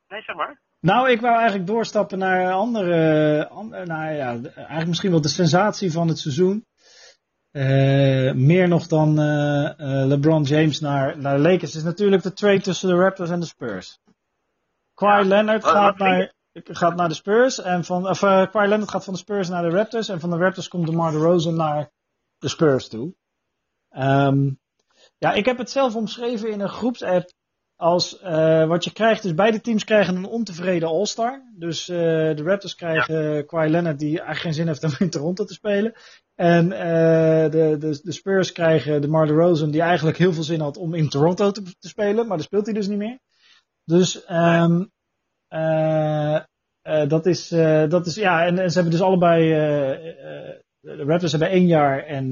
Nee, 0.09 0.23
zeg 0.23 0.37
maar. 0.37 0.61
Nou, 0.81 1.11
ik 1.11 1.21
wou 1.21 1.37
eigenlijk 1.37 1.67
doorstappen 1.67 2.19
naar 2.19 2.53
andere, 2.53 3.49
andere 3.49 3.87
nou 3.87 4.15
ja, 4.15 4.41
eigenlijk 4.55 4.87
misschien 4.87 5.11
wel 5.11 5.21
de 5.21 5.29
sensatie 5.29 5.93
van 5.93 6.09
het 6.09 6.19
seizoen. 6.19 6.67
Eh, 7.50 8.33
meer 8.33 8.69
nog 8.69 8.87
dan 8.87 9.19
eh, 9.19 9.65
eh, 9.69 10.07
LeBron 10.07 10.43
James 10.43 10.81
naar, 10.81 11.19
naar 11.19 11.37
de 11.37 11.43
Lakers 11.43 11.75
is 11.75 11.83
natuurlijk 11.83 12.23
de 12.23 12.33
trade 12.33 12.61
tussen 12.61 12.88
de 12.88 12.95
Raptors 12.95 13.31
en 13.31 13.41
de 13.41 13.47
Spurs. 13.47 13.99
Kawhi. 14.95 15.29
Leonard 15.29 15.62
Wat- 15.62 15.73
gaat 15.73 15.99
naar, 15.99 16.33
gaat 16.53 16.97
naar 16.97 17.09
de 17.09 17.15
Spurs. 17.15 17.61
En 17.61 17.85
van, 17.85 18.09
of 18.09 18.19
Kawhi 18.21 18.69
Leonard 18.69 18.91
gaat 18.91 19.05
van 19.05 19.12
de 19.12 19.19
Spurs 19.19 19.49
naar 19.49 19.62
de 19.62 19.77
Raptors. 19.77 20.09
En 20.09 20.21
van 20.21 20.31
de 20.31 20.37
Raptors 20.37 20.69
komt 20.69 20.87
DeMar 20.87 21.12
DeRozan 21.12 21.57
naar 21.57 21.91
de 22.38 22.49
Spurs 22.49 22.88
toe. 22.88 23.15
Um, 23.97 24.61
ja, 25.19 25.33
ik 25.33 25.45
heb 25.45 25.59
het 25.59 25.71
zelf 25.71 25.95
omschreven 25.95 26.50
in 26.50 26.61
een 26.61 26.69
groepsapp 26.69 27.31
als 27.81 28.21
uh, 28.23 28.67
wat 28.67 28.85
je 28.85 28.93
krijgt. 28.93 29.23
Dus 29.23 29.35
beide 29.35 29.61
teams 29.61 29.85
krijgen 29.85 30.17
een 30.17 30.25
ontevreden 30.25 30.89
All-Star. 30.89 31.43
Dus 31.57 31.89
uh, 31.89 31.97
de 32.37 32.43
Raptors 32.43 32.75
krijgen 32.75 33.35
ja. 33.35 33.43
Kawhi 33.43 33.69
Leonard 33.69 33.99
die 33.99 34.09
eigenlijk 34.09 34.41
geen 34.41 34.55
zin 34.55 34.67
heeft 34.67 34.85
om 34.85 34.95
in 34.99 35.11
Toronto 35.11 35.45
te 35.45 35.53
spelen. 35.53 35.95
En 36.35 36.65
uh, 36.65 37.51
de, 37.51 37.77
de, 37.79 38.01
de 38.03 38.13
Spurs 38.13 38.53
krijgen 38.53 39.01
de 39.01 39.09
Mar 39.09 39.27
DeRozan 39.27 39.71
die 39.71 39.81
eigenlijk 39.81 40.19
heel 40.19 40.33
veel 40.33 40.43
zin 40.43 40.61
had 40.61 40.77
om 40.77 40.95
in 40.95 41.09
Toronto 41.09 41.51
te, 41.51 41.63
te 41.63 41.89
spelen. 41.89 42.27
Maar 42.27 42.37
dat 42.37 42.47
speelt 42.47 42.65
hij 42.65 42.75
dus 42.75 42.89
niet 42.89 42.99
meer. 42.99 43.19
Dus 43.85 44.31
um, 44.31 44.91
dat, 47.09 47.27
is, 47.27 47.49
dat 47.89 48.07
is, 48.07 48.15
ja, 48.15 48.47
en, 48.47 48.59
en, 48.59 48.69
ze 48.69 48.75
hebben 48.75 48.99
dus 48.99 49.07
allebei, 49.07 49.49
de 50.81 51.05
Raptors 51.05 51.31
hebben 51.31 51.51
één 51.51 51.67
jaar 51.67 52.05
en 52.05 52.31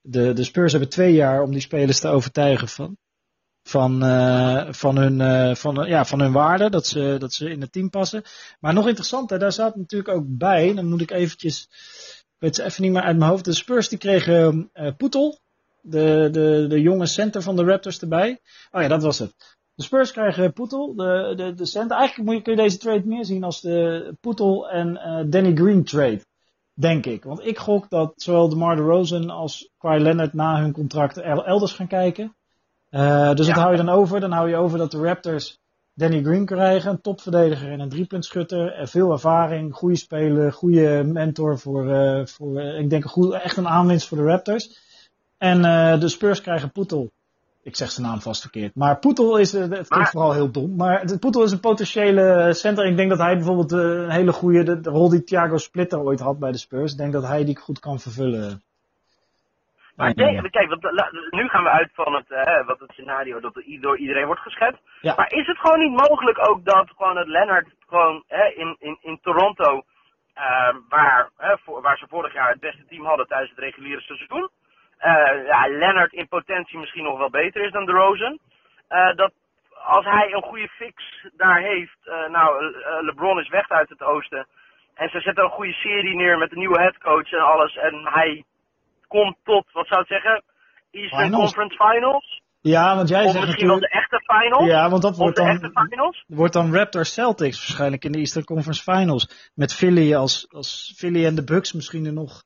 de, 0.00 0.32
de 0.32 0.44
Spurs 0.44 0.72
hebben 0.72 0.90
twee 0.90 1.12
jaar 1.12 1.42
om 1.42 1.50
die 1.50 1.60
spelers 1.60 2.00
te 2.00 2.08
overtuigen 2.08 2.68
van, 2.68 2.96
van, 3.66 4.04
uh, 4.04 4.66
van, 4.70 4.96
hun, 4.96 5.20
uh, 5.20 5.54
van, 5.54 5.86
ja, 5.88 6.04
van 6.04 6.20
hun 6.20 6.32
waarde, 6.32 6.70
dat 6.70 6.86
ze, 6.86 7.16
dat 7.18 7.32
ze 7.32 7.50
in 7.50 7.60
het 7.60 7.72
team 7.72 7.90
passen. 7.90 8.22
Maar 8.60 8.74
nog 8.74 8.88
interessanter, 8.88 9.38
daar 9.38 9.52
zat 9.52 9.76
natuurlijk 9.76 10.16
ook 10.16 10.24
bij, 10.26 10.74
dan 10.74 10.88
moet 10.88 11.00
ik 11.00 11.10
eventjes, 11.10 11.68
ik 12.18 12.36
weet 12.38 12.56
het 12.56 12.66
even 12.66 12.82
niet 12.82 12.92
meer 12.92 13.02
uit 13.02 13.18
mijn 13.18 13.30
hoofd, 13.30 13.44
de 13.44 13.52
Spurs 13.52 13.88
die 13.88 13.98
kregen 13.98 14.70
uh, 14.74 14.90
Poetel, 14.96 15.38
de, 15.80 16.28
de, 16.32 16.66
de 16.68 16.80
jonge 16.80 17.06
center 17.06 17.42
van 17.42 17.56
de 17.56 17.64
Raptors 17.64 18.00
erbij. 18.00 18.40
Oh 18.70 18.82
ja, 18.82 18.88
dat 18.88 19.02
was 19.02 19.18
het. 19.18 19.56
De 19.74 19.82
Spurs 19.82 20.12
krijgen 20.12 20.52
Poetel, 20.52 20.94
de, 20.94 21.32
de, 21.36 21.54
de 21.54 21.66
center. 21.66 21.96
Eigenlijk 21.96 22.28
moet 22.28 22.36
je, 22.36 22.42
kun 22.42 22.56
je 22.56 22.62
deze 22.62 22.78
trade 22.78 23.06
meer 23.06 23.24
zien 23.24 23.44
als 23.44 23.60
de 23.60 24.14
Poetel 24.20 24.68
en 24.68 24.94
Danny 25.30 25.54
Green 25.54 25.84
trade. 25.84 26.24
Denk 26.74 27.06
ik. 27.06 27.24
Want 27.24 27.46
ik 27.46 27.58
gok 27.58 27.90
dat 27.90 28.12
zowel 28.16 28.48
DeMar 28.48 28.76
DeRozan 28.76 29.30
als 29.30 29.70
Kawhi 29.78 29.98
Leonard 29.98 30.32
na 30.32 30.60
hun 30.60 30.72
contract 30.72 31.16
elders 31.16 31.72
gaan 31.72 31.86
kijken. 31.86 32.35
Uh, 32.96 33.34
dus 33.34 33.46
ja. 33.46 33.52
wat 33.52 33.62
hou 33.62 33.76
je 33.76 33.84
dan 33.84 33.94
over? 33.94 34.20
Dan 34.20 34.32
hou 34.32 34.48
je 34.48 34.56
over 34.56 34.78
dat 34.78 34.90
de 34.90 34.98
Raptors 34.98 35.60
Danny 35.94 36.22
Green 36.22 36.44
krijgen. 36.44 36.90
Een 36.90 37.00
topverdediger 37.00 37.72
en 37.72 37.80
een 37.80 37.88
driepuntschutter. 37.88 38.72
En 38.72 38.88
veel 38.88 39.12
ervaring, 39.12 39.74
goede 39.74 39.96
speler, 39.96 40.52
goede 40.52 41.02
mentor 41.04 41.58
voor, 41.58 41.86
uh, 41.86 42.26
voor 42.26 42.62
uh, 42.62 42.78
ik 42.78 42.90
denk 42.90 43.04
een 43.04 43.10
goed, 43.10 43.32
echt 43.32 43.56
een 43.56 43.68
aanwinst 43.68 44.08
voor 44.08 44.16
de 44.16 44.24
Raptors. 44.24 44.84
En 45.38 45.62
de 46.00 46.08
Spurs 46.08 46.40
krijgen 46.40 46.72
Poetel. 46.72 47.10
Ik 47.62 47.76
zeg 47.76 47.90
zijn 47.90 48.06
naam 48.06 48.20
vast 48.20 48.40
verkeerd. 48.40 48.74
Maar 48.74 48.98
Poetel 48.98 49.36
is, 49.36 49.52
het 49.52 49.68
klinkt 49.68 49.90
maar, 49.90 50.10
vooral 50.10 50.32
heel 50.32 50.50
dom. 50.50 50.76
Maar 50.76 51.18
Poetel 51.18 51.42
is 51.42 51.52
een 51.52 51.60
potentiële 51.60 52.48
center. 52.52 52.86
Ik 52.86 52.96
denk 52.96 53.10
dat 53.10 53.18
hij 53.18 53.34
bijvoorbeeld 53.34 53.72
een 53.72 54.10
hele 54.10 54.32
goede, 54.32 54.62
de, 54.62 54.80
de 54.80 54.90
rol 54.90 55.08
die 55.08 55.24
Thiago 55.24 55.56
Splitter 55.56 56.00
ooit 56.00 56.20
had 56.20 56.38
bij 56.38 56.52
de 56.52 56.58
Spurs. 56.58 56.92
Ik 56.92 56.98
denk 56.98 57.12
dat 57.12 57.26
hij 57.26 57.44
die 57.44 57.56
goed 57.56 57.78
kan 57.78 58.00
vervullen. 58.00 58.62
Maar 59.96 60.14
denk, 60.14 60.50
kijk, 60.50 60.68
want, 60.68 61.10
nu 61.30 61.48
gaan 61.48 61.62
we 61.62 61.70
uit 61.70 61.90
van 61.92 62.14
het, 62.14 62.28
wat 62.66 62.80
het 62.80 62.92
scenario 62.92 63.40
dat 63.40 63.62
door 63.80 63.96
iedereen 63.96 64.26
wordt 64.26 64.40
geschetst. 64.40 64.82
Ja. 65.00 65.14
Maar 65.16 65.32
is 65.32 65.46
het 65.46 65.58
gewoon 65.58 65.80
niet 65.80 66.08
mogelijk 66.08 66.48
ook 66.48 66.64
dat 66.64 66.90
gewoon 66.96 67.16
het 67.16 67.26
Leonard 67.26 67.68
gewoon 67.88 68.24
hè, 68.26 68.44
in, 68.44 68.76
in, 68.78 68.98
in 69.00 69.18
Toronto, 69.22 69.82
uh, 70.36 70.74
waar, 70.88 71.30
hè, 71.36 71.58
voor, 71.58 71.82
waar 71.82 71.96
ze 71.96 72.06
vorig 72.08 72.32
jaar 72.32 72.50
het 72.50 72.60
beste 72.60 72.84
team 72.88 73.04
hadden 73.04 73.26
tijdens 73.26 73.50
het 73.50 73.58
reguliere 73.58 74.00
seizoen, 74.00 74.50
uh, 75.00 75.46
ja, 75.46 75.68
Leonard 75.68 76.12
in 76.12 76.28
potentie 76.28 76.78
misschien 76.78 77.04
nog 77.04 77.18
wel 77.18 77.30
beter 77.30 77.64
is 77.64 77.72
dan 77.72 77.86
de 77.86 77.92
Rosen. 77.92 78.38
dat 79.16 79.32
als 79.84 80.04
hij 80.04 80.32
een 80.32 80.42
goede 80.42 80.68
fix 80.68 81.26
daar 81.36 81.60
heeft, 81.60 81.98
nou, 82.28 82.74
LeBron 83.00 83.40
is 83.40 83.48
weg 83.48 83.68
uit 83.68 83.88
het 83.88 84.02
oosten. 84.02 84.46
En 84.94 85.08
ze 85.08 85.20
zetten 85.20 85.44
een 85.44 85.50
goede 85.50 85.72
serie 85.72 86.16
neer 86.16 86.38
met 86.38 86.52
een 86.52 86.58
nieuwe 86.58 86.80
headcoach 86.80 87.32
en 87.32 87.40
alles. 87.40 87.76
En 87.76 88.06
hij 88.12 88.44
komt 89.16 89.36
tot, 89.44 89.72
wat 89.72 89.86
zou 89.86 90.00
ik 90.00 90.06
zeggen, 90.06 90.42
Eastern 90.90 91.22
Finals. 91.22 91.42
Conference 91.42 91.76
Finals. 91.84 92.26
Ja, 92.74 92.96
want 92.96 93.08
jij 93.08 93.24
Of 93.24 93.32
zegt 93.32 93.46
misschien 93.46 93.66
wel 93.66 93.76
natuurlijk... 93.76 94.10
de 94.10 94.18
echte 94.18 94.32
finals. 94.32 94.66
Ja, 94.66 94.90
want 94.90 95.02
dat 95.02 95.16
wordt 95.16 95.36
de 95.36 95.42
dan, 95.42 95.50
echte 95.50 95.70
finals. 95.88 96.24
wordt 96.26 96.52
dan 96.52 96.74
Raptors 96.74 97.12
Celtics 97.12 97.58
waarschijnlijk 97.58 98.04
in 98.04 98.12
de 98.12 98.18
Eastern 98.18 98.44
Conference 98.44 98.82
Finals. 98.82 99.52
Met 99.54 99.74
Philly 99.74 100.14
als, 100.14 100.46
als 100.50 100.94
Philly 100.98 101.24
en 101.26 101.34
de 101.34 101.44
Bucks 101.44 101.72
misschien 101.72 102.06
er 102.06 102.12
nog 102.12 102.42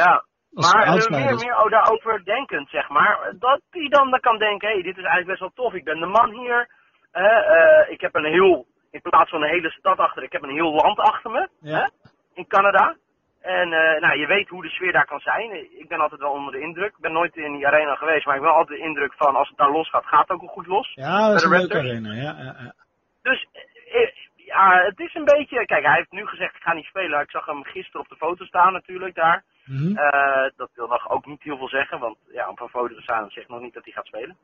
Ja. 0.00 0.24
Maar 0.50 0.86
eh, 0.86 1.08
meer, 1.08 1.34
meer 1.34 1.56
oh, 1.62 1.70
daarover 1.70 2.24
denkend, 2.24 2.68
zeg 2.68 2.88
maar. 2.88 3.34
Dat 3.38 3.60
die 3.70 3.90
dan, 3.90 4.10
dan 4.10 4.20
kan 4.20 4.38
denken, 4.38 4.68
hé, 4.68 4.74
hey, 4.74 4.82
dit 4.82 4.96
is 4.96 5.04
eigenlijk 5.04 5.26
best 5.26 5.40
wel 5.40 5.50
tof. 5.54 5.74
Ik 5.74 5.84
ben 5.84 6.00
de 6.00 6.06
man 6.06 6.30
hier. 6.30 6.68
Eh, 7.10 7.90
ik 7.90 8.00
heb 8.00 8.14
een 8.14 8.24
heel, 8.24 8.66
in 8.90 9.00
plaats 9.00 9.30
van 9.30 9.42
een 9.42 9.48
hele 9.48 9.70
stad 9.70 9.98
achter, 9.98 10.22
ik 10.22 10.32
heb 10.32 10.42
een 10.42 10.58
heel 10.60 10.72
land 10.72 10.98
achter 10.98 11.30
me. 11.30 11.48
Ja. 11.60 11.90
In 12.34 12.46
Canada. 12.46 12.96
En 13.42 13.68
uh, 13.72 14.00
nou, 14.00 14.18
je 14.18 14.26
weet 14.26 14.48
hoe 14.48 14.62
de 14.62 14.68
sfeer 14.68 14.92
daar 14.92 15.06
kan 15.06 15.20
zijn. 15.20 15.78
Ik 15.80 15.88
ben 15.88 16.00
altijd 16.00 16.20
wel 16.20 16.30
onder 16.30 16.52
de 16.52 16.60
indruk. 16.60 16.88
Ik 16.88 17.00
ben 17.00 17.12
nooit 17.12 17.36
in 17.36 17.52
die 17.52 17.66
arena 17.66 17.94
geweest, 17.94 18.26
maar 18.26 18.36
ik 18.36 18.42
ben 18.42 18.54
altijd 18.54 18.78
de 18.78 18.84
indruk 18.84 19.12
van 19.16 19.36
als 19.36 19.48
het 19.48 19.56
daar 19.56 19.70
los 19.70 19.88
gaat, 19.90 20.06
gaat 20.06 20.20
het 20.20 20.30
ook 20.30 20.40
wel 20.40 20.48
goed 20.48 20.66
los. 20.66 20.92
Ja, 20.94 21.26
dat 21.28 21.36
is 21.36 21.42
een 21.42 21.50
leuke 21.50 21.78
arena. 21.78 22.12
Ja, 22.12 22.34
ja, 22.38 22.54
ja. 22.58 22.72
Dus 23.22 23.46
eh, 23.92 24.10
ja, 24.34 24.82
het 24.84 24.98
is 25.00 25.14
een 25.14 25.24
beetje. 25.24 25.66
Kijk, 25.66 25.84
hij 25.84 25.96
heeft 25.96 26.10
nu 26.12 26.26
gezegd: 26.26 26.54
ik 26.54 26.62
ga 26.62 26.72
niet 26.72 26.84
spelen. 26.84 27.20
Ik 27.20 27.30
zag 27.30 27.46
hem 27.46 27.64
gisteren 27.64 28.00
op 28.00 28.08
de 28.08 28.16
foto 28.16 28.44
staan, 28.44 28.72
natuurlijk 28.72 29.14
daar. 29.14 29.44
Mhm. 29.64 29.96
Eh, 29.96 30.50
dat 30.56 30.70
wil 30.74 30.86
nog 30.88 31.10
ook 31.10 31.26
niet 31.26 31.42
heel 31.42 31.56
veel 31.56 31.68
zeggen, 31.68 31.98
want 31.98 32.16
ja, 32.32 32.48
op 32.48 32.60
een 32.60 32.68
foto 32.68 32.94
te 32.94 33.02
staan 33.02 33.30
zegt 33.30 33.48
nog 33.48 33.60
niet 33.60 33.74
dat 33.74 33.84
hij 33.84 33.92
gaat 33.92 34.06
spelen. 34.06 34.36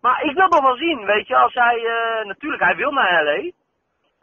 Maar 0.00 0.22
ik 0.24 0.34
wil 0.34 0.48
nog 0.48 0.62
wel 0.62 0.76
zien, 0.76 1.04
weet 1.04 1.26
je, 1.26 1.36
als 1.36 1.54
hij. 1.54 1.76
eh, 1.84 2.26
natuurlijk, 2.26 2.62
hij 2.62 2.76
wil 2.76 2.90
naar 2.92 3.24
LA. 3.24 3.50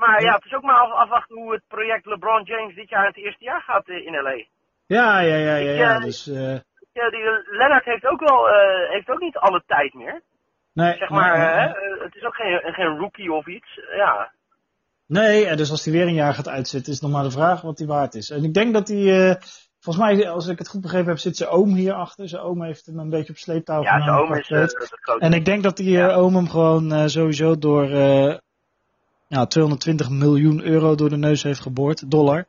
Maar 0.03 0.21
ja, 0.21 0.33
het 0.33 0.45
is 0.45 0.53
ook 0.53 0.63
maar 0.63 0.75
af, 0.83 0.91
afwachten 0.91 1.35
hoe 1.35 1.51
het 1.53 1.63
project 1.67 2.05
LeBron 2.05 2.43
James 2.43 2.75
dit 2.75 2.89
jaar 2.89 3.01
in 3.01 3.07
het 3.15 3.23
eerste 3.25 3.43
jaar 3.43 3.61
gaat 3.61 3.87
eh, 3.87 4.05
in 4.05 4.13
LA. 4.23 4.35
Ja, 4.85 5.19
ja, 5.19 5.35
ja, 5.35 5.55
ja, 5.55 5.71
ja. 5.71 5.95
Eh, 5.95 6.01
Dus, 6.01 6.27
eh 6.27 6.57
Ja, 6.99 7.09
die 7.09 7.23
Leonard 7.59 7.85
heeft 7.85 8.05
ook 8.05 8.19
wel 8.29 8.49
eh, 8.49 8.89
heeft 8.89 9.09
ook 9.09 9.19
niet 9.19 9.37
alle 9.37 9.63
tijd 9.67 9.93
meer. 9.93 10.21
nee, 10.73 10.97
Zeg 10.97 11.09
maar, 11.09 11.37
nee, 11.37 11.47
eh, 11.47 11.55
nee. 11.55 11.67
hè, 11.97 12.03
het 12.03 12.15
is 12.15 12.23
ook 12.23 12.35
geen, 12.35 12.73
geen 12.73 12.97
rookie 12.97 13.31
of 13.33 13.47
iets. 13.47 13.79
Ja, 13.95 14.31
Nee, 15.07 15.55
dus 15.55 15.71
als 15.71 15.85
hij 15.85 15.93
weer 15.93 16.07
een 16.07 16.13
jaar 16.23 16.33
gaat 16.33 16.47
uitzitten, 16.47 16.93
is 16.93 16.99
nog 17.01 17.11
maar 17.11 17.23
de 17.23 17.31
vraag 17.31 17.61
wat 17.61 17.77
hij 17.77 17.87
waard 17.87 18.13
is. 18.13 18.29
En 18.29 18.43
ik 18.43 18.53
denk 18.53 18.73
dat 18.73 18.87
hij, 18.87 19.29
eh, 19.29 19.35
volgens 19.79 20.05
mij, 20.05 20.29
als 20.29 20.47
ik 20.47 20.57
het 20.57 20.67
goed 20.69 20.81
begrepen 20.81 21.07
heb, 21.09 21.17
zit 21.17 21.37
zijn 21.37 21.49
oom 21.49 21.73
hierachter. 21.75 22.27
Zijn 22.29 22.41
oom 22.41 22.63
heeft 22.63 22.85
hem 22.85 22.99
een 22.99 23.09
beetje 23.09 23.31
op 23.31 23.37
sleeptouw 23.37 23.81
ja 23.83 24.01
zijn 24.01 24.17
oom 24.17 24.33
is 24.33 24.49
eh. 24.49 24.65
En 25.19 25.33
ik 25.33 25.45
denk 25.45 25.63
dat 25.63 25.77
die 25.77 25.97
eh, 25.97 26.07
Ja. 26.07 26.13
oom 26.13 26.35
hem 26.35 26.49
gewoon 26.49 26.91
eh, 26.91 27.05
sowieso 27.05 27.57
door 27.57 27.83
ja, 29.35 29.45
220 29.45 30.09
miljoen 30.09 30.61
euro 30.63 30.95
door 30.95 31.09
de 31.09 31.17
neus 31.17 31.43
heeft 31.43 31.61
geboord, 31.61 32.11
dollar. 32.11 32.45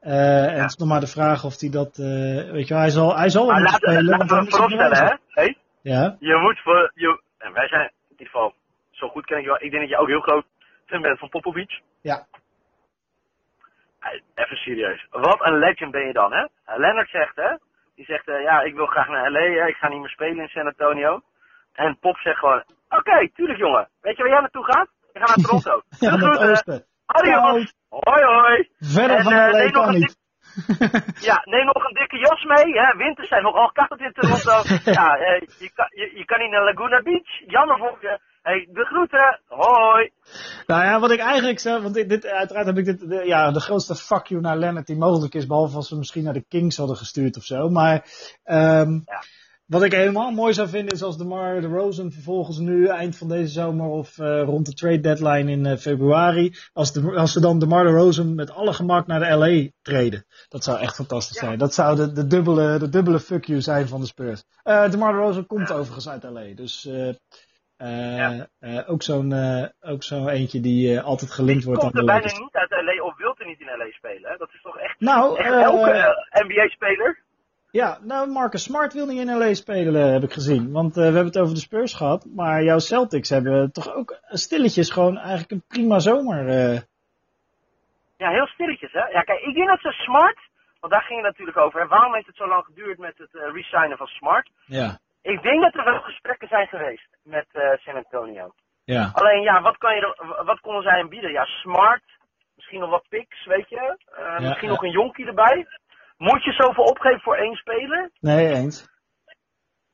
Eh, 0.00 0.46
En 0.54 0.60
het 0.60 0.70
is 0.70 0.76
nog 0.76 0.88
maar 0.88 1.00
de 1.00 1.06
vraag 1.18 1.44
of 1.44 1.60
hij 1.60 1.70
dat, 1.70 1.98
eh, 1.98 2.50
weet 2.56 2.68
je 2.68 2.74
wel, 2.74 2.82
hij 2.86 2.90
zal, 2.90 3.16
hij 3.16 3.28
zal 3.28 3.46
Maar 3.46 3.54
hem 3.54 3.62
moeten 3.70 3.80
laten, 3.88 4.04
spelen. 4.04 4.18
laten 4.18 4.44
we 4.44 4.50
vooropstellen, 4.50 4.96
hè? 5.06 5.14
Hey? 5.40 5.56
Ja, 5.82 6.16
Je 6.18 6.36
moet 6.44 6.58
voor. 6.62 6.90
Je, 6.94 7.20
en 7.38 7.52
wij 7.52 7.68
zijn 7.68 7.82
in 7.82 7.90
ieder 8.10 8.26
geval. 8.26 8.54
Zo 8.90 9.08
goed 9.08 9.24
ken 9.26 9.36
ik 9.38 9.42
je 9.42 9.48
wel. 9.48 9.62
Ik 9.62 9.70
denk 9.70 9.82
dat 9.82 9.90
je 9.90 9.96
ook 9.98 10.08
heel 10.08 10.20
groot 10.20 10.44
fan 10.86 11.00
bent 11.02 11.18
van 11.18 11.28
Popovic. 11.28 11.80
ja. 12.00 12.26
Even 14.34 14.56
serieus. 14.56 15.06
Wat 15.10 15.46
een 15.46 15.58
legend 15.58 15.90
ben 15.90 16.06
je 16.06 16.12
dan, 16.12 16.32
hè? 16.32 16.44
Leonard 16.76 17.08
zegt, 17.10 17.36
hè? 17.36 17.56
Die 17.94 18.04
zegt, 18.04 18.28
eh, 18.28 18.42
ja, 18.42 18.60
ik 18.60 18.74
wil 18.74 18.86
graag 18.86 19.08
naar 19.08 19.30
LA. 19.30 19.66
Ik 19.66 19.76
ga 19.76 19.88
niet 19.88 20.00
meer 20.00 20.08
spelen 20.08 20.38
in 20.38 20.48
San 20.48 20.66
Antonio. 20.66 21.20
En 21.72 21.98
Pop 22.00 22.16
zegt 22.16 22.38
gewoon, 22.38 22.62
oké, 22.88 23.28
tuurlijk 23.34 23.58
jongen. 23.58 23.88
Weet 24.00 24.16
je 24.16 24.22
waar 24.22 24.32
jij 24.32 24.40
naartoe 24.40 24.64
gaat? 24.64 24.88
Ik 25.16 25.22
ga 25.22 25.34
naar 25.34 25.44
Toronto. 25.44 25.82
Ja, 26.04 26.10
het 26.10 26.20
groeten. 26.20 26.50
oosten. 26.50 26.86
Adios. 27.06 27.72
Hoi, 27.88 28.24
hoi. 28.24 28.68
Verder 28.78 29.16
En, 29.16 29.22
van 29.22 29.32
eh, 29.32 29.52
LA 29.52 29.70
kan 29.70 29.88
een 29.88 29.94
niet. 29.94 30.16
Ja, 31.28 31.40
neem 31.44 31.64
nog 31.64 31.84
een 31.84 31.94
dikke 31.94 32.18
jas 32.18 32.44
mee. 32.44 32.72
Hè? 32.72 32.96
Winters 32.96 33.28
zijn 33.28 33.42
nogal 33.42 33.70
koud 33.72 34.00
in 34.00 34.12
Toronto. 34.12 34.56
ja, 34.98 35.16
eh, 35.16 35.40
je, 35.58 35.70
kan, 35.74 35.86
je, 35.90 36.12
je 36.14 36.24
kan 36.24 36.38
niet 36.40 36.50
naar 36.50 36.64
Laguna 36.64 37.02
Beach. 37.02 37.30
Jammer 37.46 37.78
voor 37.78 37.98
je. 38.00 38.20
Hey, 38.42 38.68
de 38.72 38.84
groeten. 38.84 39.40
Hoi. 39.46 40.10
Nou 40.66 40.84
ja, 40.84 41.00
wat 41.00 41.10
ik 41.10 41.20
eigenlijk 41.20 41.58
zou, 41.58 41.82
want 41.82 41.94
dit, 41.94 42.08
dit, 42.08 42.26
uiteraard 42.26 42.66
heb 42.66 42.78
ik 42.78 42.84
dit, 42.84 43.08
de, 43.08 43.26
ja, 43.26 43.50
de 43.50 43.60
grootste 43.60 43.94
fuck 43.94 44.26
you 44.26 44.40
naar 44.40 44.56
Leonard 44.56 44.86
die 44.86 44.96
mogelijk 44.96 45.34
is, 45.34 45.46
behalve 45.46 45.76
als 45.76 45.90
we 45.90 45.96
misschien 45.96 46.24
naar 46.24 46.32
de 46.32 46.44
Kings 46.48 46.76
hadden 46.76 46.96
gestuurd 46.96 47.36
of 47.36 47.44
zo. 47.44 47.68
Maar 47.68 48.04
ehm 48.44 48.90
Ja. 49.04 49.22
Wat 49.66 49.82
ik 49.82 49.92
helemaal 49.92 50.30
mooi 50.30 50.52
zou 50.52 50.68
vinden 50.68 50.94
is 50.94 51.02
als 51.02 51.18
DeMar 51.18 51.60
DeRozan 51.60 52.12
vervolgens 52.12 52.58
nu 52.58 52.86
eind 52.86 53.16
van 53.16 53.28
deze 53.28 53.52
zomer 53.52 53.86
of 53.86 54.18
eh, 54.18 54.42
rond 54.42 54.66
de 54.66 54.72
trade 54.72 55.00
deadline 55.00 55.50
in 55.50 55.66
eh, 55.66 55.76
februari, 55.76 56.54
als, 56.72 56.92
de, 56.92 57.14
als 57.16 57.32
ze 57.32 57.40
dan 57.40 57.58
DeMar 57.58 57.84
DeRozan 57.84 58.34
met 58.34 58.50
alle 58.50 58.72
gemak 58.72 59.06
naar 59.06 59.20
de 59.20 59.34
LA 59.36 59.68
treden. 59.82 60.26
Dat 60.48 60.64
zou 60.64 60.80
echt 60.80 60.94
fantastisch 60.94 61.40
Ja. 61.40 61.46
zijn. 61.46 61.58
Dat 61.58 61.74
zou 61.74 61.96
de, 61.96 62.12
de, 62.12 62.26
dubbele, 62.26 62.78
de 62.78 62.88
dubbele 62.88 63.20
fuck 63.20 63.44
you 63.44 63.60
zijn 63.60 63.88
van 63.88 64.00
de 64.00 64.06
Spurs. 64.06 64.44
Eh 64.62 64.90
DeMar 64.90 65.12
DeRozan 65.12 65.46
komt 65.46 65.72
overigens 65.72 66.08
uit 66.08 66.22
LA, 66.22 66.54
dus... 66.54 66.88
Ja. 67.78 68.48
ook 68.86 69.02
zo'n 69.02 69.34
ook 69.80 70.02
zo'n 70.02 70.28
eentje 70.28 70.60
die 70.60 71.00
altijd 71.00 71.30
gelinkt 71.30 71.64
wordt 71.64 71.82
aan 71.82 71.90
Komt 71.90 72.06
de 72.06 72.12
er 72.12 72.20
bijna 72.20 72.38
niet 72.38 72.54
uit 72.54 72.70
LA 72.70 73.02
of 73.02 73.16
wilt 73.16 73.40
er 73.40 73.46
niet 73.46 73.60
in 73.60 73.66
LA 73.66 73.90
spelen. 73.90 74.30
Hè? 74.30 74.36
Dat 74.36 74.48
is 74.52 74.62
toch 74.62 74.78
echt, 74.78 75.00
Nou, 75.00 75.38
echt 75.38 75.54
elke 75.54 76.26
NBA-speler. 76.30 77.24
Ja, 77.80 77.98
nou 78.02 78.28
Marcus 78.30 78.62
Smart 78.62 78.92
wil 78.92 79.06
niet 79.06 79.20
in 79.20 79.38
LA 79.38 79.54
spelen, 79.54 80.12
heb 80.12 80.22
ik 80.22 80.32
gezien. 80.32 80.72
Want 80.72 80.90
eh, 80.96 80.96
we 80.96 81.02
hebben 81.18 81.32
het 81.32 81.38
over 81.38 81.54
de 81.54 81.60
Spurs 81.60 81.94
gehad. 81.94 82.26
Maar 82.34 82.62
jouw 82.62 82.78
Celtics 82.78 83.28
hebben 83.28 83.72
toch 83.72 83.94
ook 83.94 84.18
stilletjes 84.28 84.90
gewoon 84.90 85.16
eigenlijk 85.18 85.50
een 85.50 85.64
prima 85.68 85.98
zomer. 85.98 86.48
eh. 86.48 86.80
Ja, 88.16 88.30
heel 88.30 88.46
stilletjes, 88.46 88.92
hè. 88.92 89.04
Ja, 89.06 89.20
kijk, 89.20 89.40
ik 89.40 89.54
denk 89.54 89.68
dat 89.68 89.80
ze 89.80 89.90
Smart, 89.92 90.38
want 90.80 90.92
daar 90.92 91.02
ging 91.02 91.20
het 91.20 91.28
natuurlijk 91.30 91.58
over. 91.58 91.80
En 91.80 91.88
waarom 91.88 92.14
heeft 92.14 92.26
het 92.26 92.36
zo 92.36 92.48
lang 92.48 92.64
geduurd 92.64 92.98
met 92.98 93.18
het 93.18 93.34
eh, 93.34 93.52
resignen 93.52 93.96
van 93.96 94.06
Smart? 94.06 94.50
Ja, 94.66 94.98
Ik 95.22 95.42
denk 95.42 95.62
dat 95.62 95.74
er 95.74 95.84
wel 95.84 96.00
gesprekken 96.00 96.48
zijn 96.48 96.66
geweest 96.66 97.08
met 97.22 97.46
eh, 97.52 97.62
San 97.78 97.94
Antonio. 97.94 98.54
ja. 98.84 99.10
Alleen, 99.12 99.42
ja, 99.42 99.62
wat, 99.62 99.76
kan 99.78 99.94
je 99.94 100.00
er, 100.00 100.44
wat 100.44 100.60
konden 100.60 100.82
zij 100.82 100.98
hem 100.98 101.08
bieden? 101.08 101.32
Ja, 101.32 101.44
Smart, 101.44 102.04
misschien 102.54 102.80
nog 102.80 102.90
wat 102.90 103.06
picks, 103.08 103.46
weet 103.46 103.68
je. 103.68 103.96
Eh, 104.16 104.38
misschien 104.38 104.68
ja. 104.68 104.74
nog 104.74 104.82
een 104.82 104.98
jonkie 105.00 105.26
erbij. 105.26 105.66
Moet 106.16 106.44
je 106.44 106.52
zoveel 106.52 106.84
opgeven 106.84 107.20
voor 107.20 107.36
één 107.36 107.54
speler? 107.54 108.10
Nee, 108.20 108.48
eens. 108.48 108.94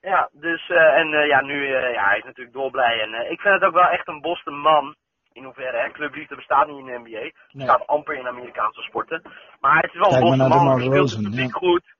Ja, 0.00 0.28
dus, 0.32 0.68
eh, 0.68 0.98
en 0.98 1.14
eh, 1.14 1.26
ja, 1.26 1.40
nu, 1.40 1.74
eh, 1.74 1.92
ja, 1.92 2.04
hij 2.04 2.18
is 2.18 2.24
natuurlijk 2.24 2.56
dolblij. 2.56 3.00
En 3.00 3.30
ik 3.30 3.40
vind 3.40 3.54
het 3.54 3.64
ook 3.64 3.74
wel 3.74 3.88
echt 3.88 4.08
een 4.08 4.20
Boston 4.20 4.58
man. 4.58 4.94
In 5.32 5.44
hoeverre, 5.44 5.76
hè. 5.76 5.90
Clubliefde 5.90 6.36
bestaat 6.36 6.66
niet 6.66 6.78
in 6.78 6.84
de 6.84 6.98
NBA. 6.98 7.18
Nee. 7.18 7.32
Bestaat 7.52 7.86
amper 7.86 8.14
in 8.14 8.26
Amerikaanse 8.26 8.82
sporten. 8.82 9.22
Maar 9.60 9.82
het 9.82 9.92
is 9.94 9.98
wel 9.98 10.12
een 10.12 10.18
Kijk 10.18 10.22
Boston 10.22 10.48
man. 10.48 10.80
Speelt 10.80 10.94
Rosen, 10.94 11.24
het 11.24 11.34
ja. 11.34 11.48
goed. 11.48 11.94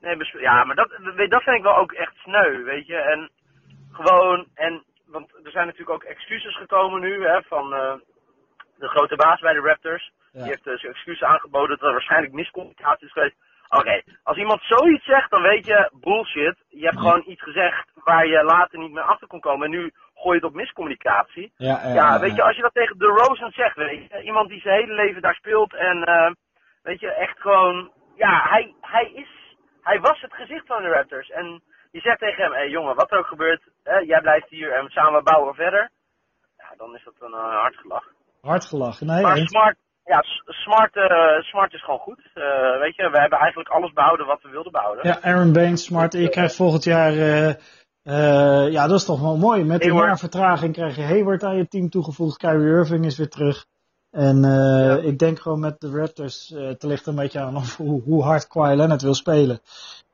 Nee, 0.00 0.16
ja, 0.40 0.64
maar 0.64 0.76
dat, 0.76 0.88
dat 1.28 1.42
vind 1.42 1.56
ik 1.56 1.62
wel 1.62 1.76
ook 1.76 1.92
echt 1.92 2.16
sneu, 2.16 2.62
weet 2.64 2.86
je. 2.86 2.96
En 2.96 3.30
gewoon, 3.92 4.46
en, 4.54 4.84
want 5.06 5.34
er 5.44 5.50
zijn 5.50 5.66
natuurlijk 5.66 5.90
ook 5.90 6.02
excuses 6.02 6.56
gekomen 6.56 7.00
nu, 7.00 7.26
hè, 7.26 7.42
van 7.42 7.70
de 8.78 8.88
grote 8.88 9.16
baas 9.16 9.40
bij 9.40 9.52
de 9.52 9.60
Raptors. 9.60 10.12
Die 10.42 10.52
heeft 10.52 10.64
dus 10.64 10.84
excuses 10.84 11.22
aangeboden 11.22 11.78
dat 11.78 11.86
er 11.86 11.92
waarschijnlijk 11.92 12.32
miscommunicatie 12.32 13.06
is 13.06 13.12
geweest. 13.12 13.36
Oké, 13.68 14.02
als 14.22 14.36
iemand 14.36 14.62
zoiets 14.62 15.04
zegt, 15.04 15.30
dan 15.30 15.42
weet 15.42 15.66
je, 15.66 15.90
bullshit. 16.00 16.56
Je 16.68 16.84
hebt 16.84 16.98
gewoon 16.98 17.22
iets 17.26 17.42
gezegd 17.42 17.90
waar 17.94 18.26
je 18.26 18.44
later 18.44 18.78
niet 18.78 18.92
meer 18.92 19.02
achter 19.02 19.26
kon 19.26 19.40
komen. 19.40 19.64
En 19.64 19.70
nu 19.70 19.92
gooi 20.14 20.38
je 20.38 20.44
het 20.44 20.50
op 20.50 20.54
miscommunicatie. 20.54 21.52
Ja, 21.56 21.80
ja, 21.82 21.94
Ja, 21.94 22.20
weet 22.20 22.36
je, 22.36 22.42
als 22.42 22.56
je 22.56 22.62
dat 22.62 22.74
tegen 22.74 22.98
de 22.98 23.06
Rosen 23.06 23.52
zegt, 23.52 23.76
weet 23.76 24.08
je, 24.08 24.22
iemand 24.22 24.48
die 24.48 24.60
zijn 24.60 24.80
hele 24.80 24.94
leven 24.94 25.22
daar 25.22 25.34
speelt 25.34 25.74
en, 25.74 26.04
eh, 26.04 26.32
weet 26.82 27.00
je, 27.00 27.12
echt 27.12 27.40
gewoon, 27.40 27.92
ja, 28.16 28.48
hij, 28.48 28.74
hij 28.80 29.10
is, 29.14 29.28
hij 29.82 30.00
was 30.00 30.20
het 30.20 30.32
gezicht 30.32 30.66
van 30.66 30.82
de 30.82 30.88
Raptors. 30.88 31.30
En 31.30 31.62
je 31.90 32.00
zegt 32.00 32.18
tegen 32.18 32.42
hem, 32.42 32.52
hé 32.52 32.58
hey, 32.58 32.68
jongen, 32.68 32.94
wat 32.94 33.10
er 33.10 33.18
ook 33.18 33.26
gebeurt, 33.26 33.62
hè, 33.82 33.96
jij 33.96 34.20
blijft 34.20 34.48
hier 34.48 34.72
en 34.72 34.88
samen 34.88 35.24
bouwen 35.24 35.54
verder. 35.54 35.90
Ja, 36.56 36.74
dan 36.76 36.94
is 36.94 37.04
dat 37.04 37.14
een 37.18 37.30
uh, 37.30 37.60
hard 37.60 37.76
gelach. 37.76 38.06
Hard 38.40 38.64
gelachen. 38.64 39.06
Nee, 39.06 39.22
Maar. 39.22 39.36
Smart, 39.36 39.76
ja, 40.08 40.22
Smart, 40.46 40.96
eh, 40.96 41.40
Smart 41.42 41.72
is 41.72 41.84
gewoon 41.84 41.98
goed. 42.00 42.20
Eh, 42.34 42.42
weet 42.80 42.96
je, 42.96 43.10
we 43.10 43.18
hebben 43.20 43.38
eigenlijk 43.38 43.68
alles 43.68 43.92
behouden 43.92 44.26
wat 44.26 44.42
we 44.42 44.48
wilden 44.48 44.72
behouden. 44.72 45.06
Ja, 45.06 45.18
Aaron 45.22 45.52
Baines, 45.52 45.84
Smart. 45.84 46.12
Je 46.12 46.28
krijgt 46.28 46.54
volgend 46.54 46.84
jaar... 46.84 47.12
eh, 47.12 47.48
eh, 48.02 48.72
ja, 48.72 48.86
dat 48.86 48.98
is 48.98 49.04
toch 49.04 49.20
wel 49.20 49.36
mooi. 49.36 49.64
Met 49.64 49.84
een 49.84 49.94
jaar 49.94 50.18
vertraging 50.18 50.72
krijg 50.72 50.96
je 50.96 51.02
Hayward 51.02 51.42
aan 51.44 51.56
je 51.56 51.68
team 51.68 51.88
toegevoegd. 51.90 52.36
Kyrie 52.36 52.66
Irving 52.68 53.04
is 53.04 53.16
weer 53.18 53.28
terug. 53.28 53.66
En 54.10 54.44
eh, 54.44 54.50
Ja. 54.86 54.96
ik 54.96 55.18
denk 55.18 55.38
gewoon 55.40 55.60
met 55.60 55.80
de 55.80 55.90
Raptors, 55.90 56.52
eh 56.52 56.66
het 56.66 56.82
ligt 56.82 57.06
een 57.06 57.14
beetje 57.14 57.40
aan 57.40 57.56
of, 57.56 57.76
hoe, 57.76 58.02
hoe 58.02 58.22
hard 58.22 58.46
Kawhi 58.48 58.76
Leonard 58.76 59.02
wil 59.02 59.14
spelen. 59.14 59.60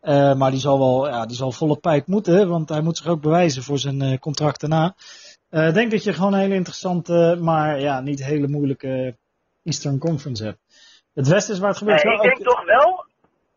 Eh, 0.01 0.35
maar 0.35 0.51
die 0.51 0.61
zal 0.61 0.79
wel, 0.79 1.09
ja, 1.09 1.27
die 1.27 1.37
zal 1.37 1.53
volle 1.53 1.77
pijp 1.77 2.07
moeten, 2.07 2.49
want 2.49 2.69
hij 2.69 2.81
moet 2.81 2.97
zich 2.97 3.07
ook 3.07 3.21
bewijzen 3.21 3.63
voor 3.63 3.79
zijn 3.79 4.03
eh, 4.03 4.19
contract 4.19 4.61
daarna. 4.61 4.95
Eh, 5.49 5.69
Ik 5.69 5.75
denk 5.75 5.91
dat 5.91 6.05
je 6.05 6.13
gewoon 6.13 6.33
een 6.33 6.41
hele 6.41 6.55
interessante, 6.55 7.39
maar 7.41 7.81
ja, 7.81 8.01
niet 8.01 8.25
hele 8.25 8.49
moeilijke 8.49 9.17
Eastern 9.65 9.99
Conference 9.99 10.45
hebt. 10.45 10.59
Het 11.15 11.29
Westen 11.29 11.55
is 11.55 11.61
waar 11.61 11.69
het 11.69 11.79
gebeurt. 11.79 12.05
Nee, 12.05 12.15
ik 12.15 12.23
denk 12.23 12.43
toch 12.43 12.65
wel, 12.65 13.05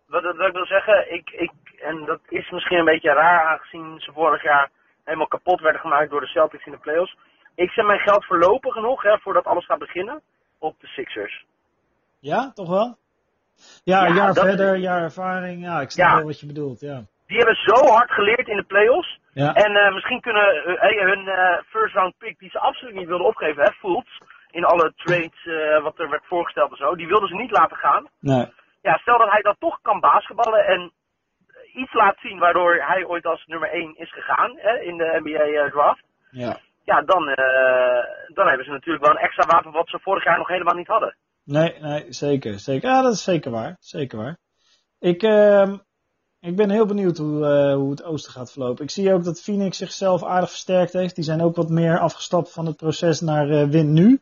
wat, 0.08 0.24
wat 0.24 0.48
ik 0.48 0.54
wil 0.54 0.66
zeggen, 0.66 1.14
ik, 1.14 1.30
ik, 1.30 1.52
en 1.82 2.06
dat 2.06 2.20
is 2.30 2.50
misschien 2.50 2.78
een 2.78 2.86
beetje 2.86 3.14
raar 3.14 3.46
aangezien 3.46 4.00
ze 4.00 4.12
vorig 4.12 4.44
jaar 4.44 4.70
helemaal 5.04 5.28
kapot 5.28 5.60
werden 5.62 5.82
gemaakt 5.82 6.10
door 6.10 6.22
de 6.22 6.28
Celtics 6.28 6.66
in 6.66 6.72
de 6.72 6.78
playoffs. 6.78 7.18
Ik 7.56 7.70
zet 7.70 7.86
mijn 7.86 8.00
geld 8.00 8.26
voorlopig 8.26 8.76
nog, 8.76 9.04
hè, 9.04 9.18
voordat 9.18 9.46
alles 9.46 9.66
gaat 9.66 9.80
beginnen, 9.80 10.22
op 10.60 10.80
de 10.80 10.88
Sixers. 10.88 11.46
Ja, 12.20 12.52
toch 12.54 12.70
wel? 12.70 12.98
Ja, 13.84 14.02
Ja, 14.04 14.08
een 14.10 14.16
jaar 14.16 14.34
verder, 14.34 14.74
een 14.74 14.80
jaar 14.80 15.02
ervaring. 15.02 15.64
Ja, 15.64 15.82
ik 15.82 15.92
snap 15.92 16.08
Ja. 16.10 16.16
wel 16.16 16.26
wat 16.26 16.40
je 16.40 16.46
bedoelt. 16.46 16.80
Ja. 16.80 17.04
Die 17.28 17.38
hebben 17.38 17.56
zo 17.56 17.86
hard 17.86 18.12
geleerd 18.12 18.48
in 18.48 18.58
de 18.58 18.64
playoffs. 18.64 19.20
Ja. 19.34 19.54
En 19.54 19.76
eh, 19.76 19.94
misschien 19.94 20.22
kunnen 20.22 20.44
eh, 20.66 20.82
hey, 20.82 20.98
hun 21.10 21.28
eh, 21.28 21.58
first 21.70 21.96
round 21.96 22.18
pick, 22.18 22.40
die 22.40 22.50
ze 22.50 22.60
absoluut 22.60 22.96
niet 22.96 23.08
wilden 23.08 23.28
opgeven, 23.28 23.64
hè, 23.64 23.72
Fultz, 23.72 24.18
in 24.58 24.66
alle 24.66 24.94
trades 24.96 25.42
eh, 25.46 25.84
wat 25.84 26.00
er 26.00 26.10
werd 26.10 26.26
voorgesteld 26.26 26.72
en 26.72 26.78
zo, 26.78 26.96
die 26.96 27.08
wilden 27.08 27.30
ze 27.30 27.36
niet 27.36 27.52
laten 27.52 27.78
gaan. 27.78 28.08
Nee. 28.20 28.46
ja, 28.82 28.98
stel 28.98 29.18
dat 29.18 29.32
hij 29.32 29.42
dan 29.42 29.56
toch 29.60 29.80
kan 29.82 30.00
basketballen 30.00 30.66
en 30.66 30.92
iets 31.74 31.94
laat 31.94 32.18
zien 32.20 32.40
waardoor 32.40 32.76
hij 32.76 33.06
ooit 33.06 33.26
als 33.26 33.46
nummer 33.46 33.70
1 33.70 33.98
is 33.98 34.14
gegaan 34.14 34.52
hè, 34.58 34.80
in 34.80 34.98
de 34.98 35.20
NBA 35.24 35.44
eh, 35.44 35.72
draft. 35.72 36.04
Ja. 36.32 36.58
Ja, 36.84 37.02
dan, 37.02 37.28
eh, 37.28 38.04
dan 38.34 38.48
hebben 38.48 38.66
ze 38.66 38.72
natuurlijk 38.72 39.06
wel 39.06 39.16
een 39.16 39.28
extra 39.28 39.46
wapen 39.46 39.72
wat 39.72 39.90
ze 39.90 40.00
vorig 40.00 40.24
jaar 40.24 40.38
nog 40.38 40.48
helemaal 40.48 40.76
niet 40.76 40.88
hadden. 40.88 41.16
Nee, 41.44 41.80
nee, 41.80 42.06
zeker. 42.10 42.60
zeker. 42.60 42.90
Ja, 42.90 43.02
dat 43.02 43.14
is 43.14 43.24
zeker 43.24 43.52
waar. 43.52 43.76
Zeker 43.80 44.18
waar. 44.18 44.38
Ik, 45.00 45.24
ehm, 45.24 45.78
ik 46.40 46.56
ben 46.56 46.70
heel 46.70 46.86
benieuwd 46.86 47.18
hoe, 47.18 47.46
eh, 47.46 47.74
hoe 47.74 47.90
het 47.90 48.04
oosten 48.04 48.32
gaat 48.32 48.52
verlopen. 48.52 48.84
Ik 48.84 48.92
zie 48.92 49.14
ook 49.14 49.24
dat 49.24 49.42
Phoenix 49.42 49.78
zichzelf 49.78 50.24
aardig 50.24 50.50
versterkt 50.50 50.94
heeft. 50.94 51.16
Die 51.16 51.24
zijn 51.24 51.42
ook 51.42 51.56
wat 51.56 51.70
meer 51.70 52.00
afgestapt 52.00 52.52
van 52.52 52.66
het 52.66 52.78
proces 52.78 53.22
naar 53.22 53.50
eh, 53.50 53.70
win 53.70 53.94
nu. 53.94 54.22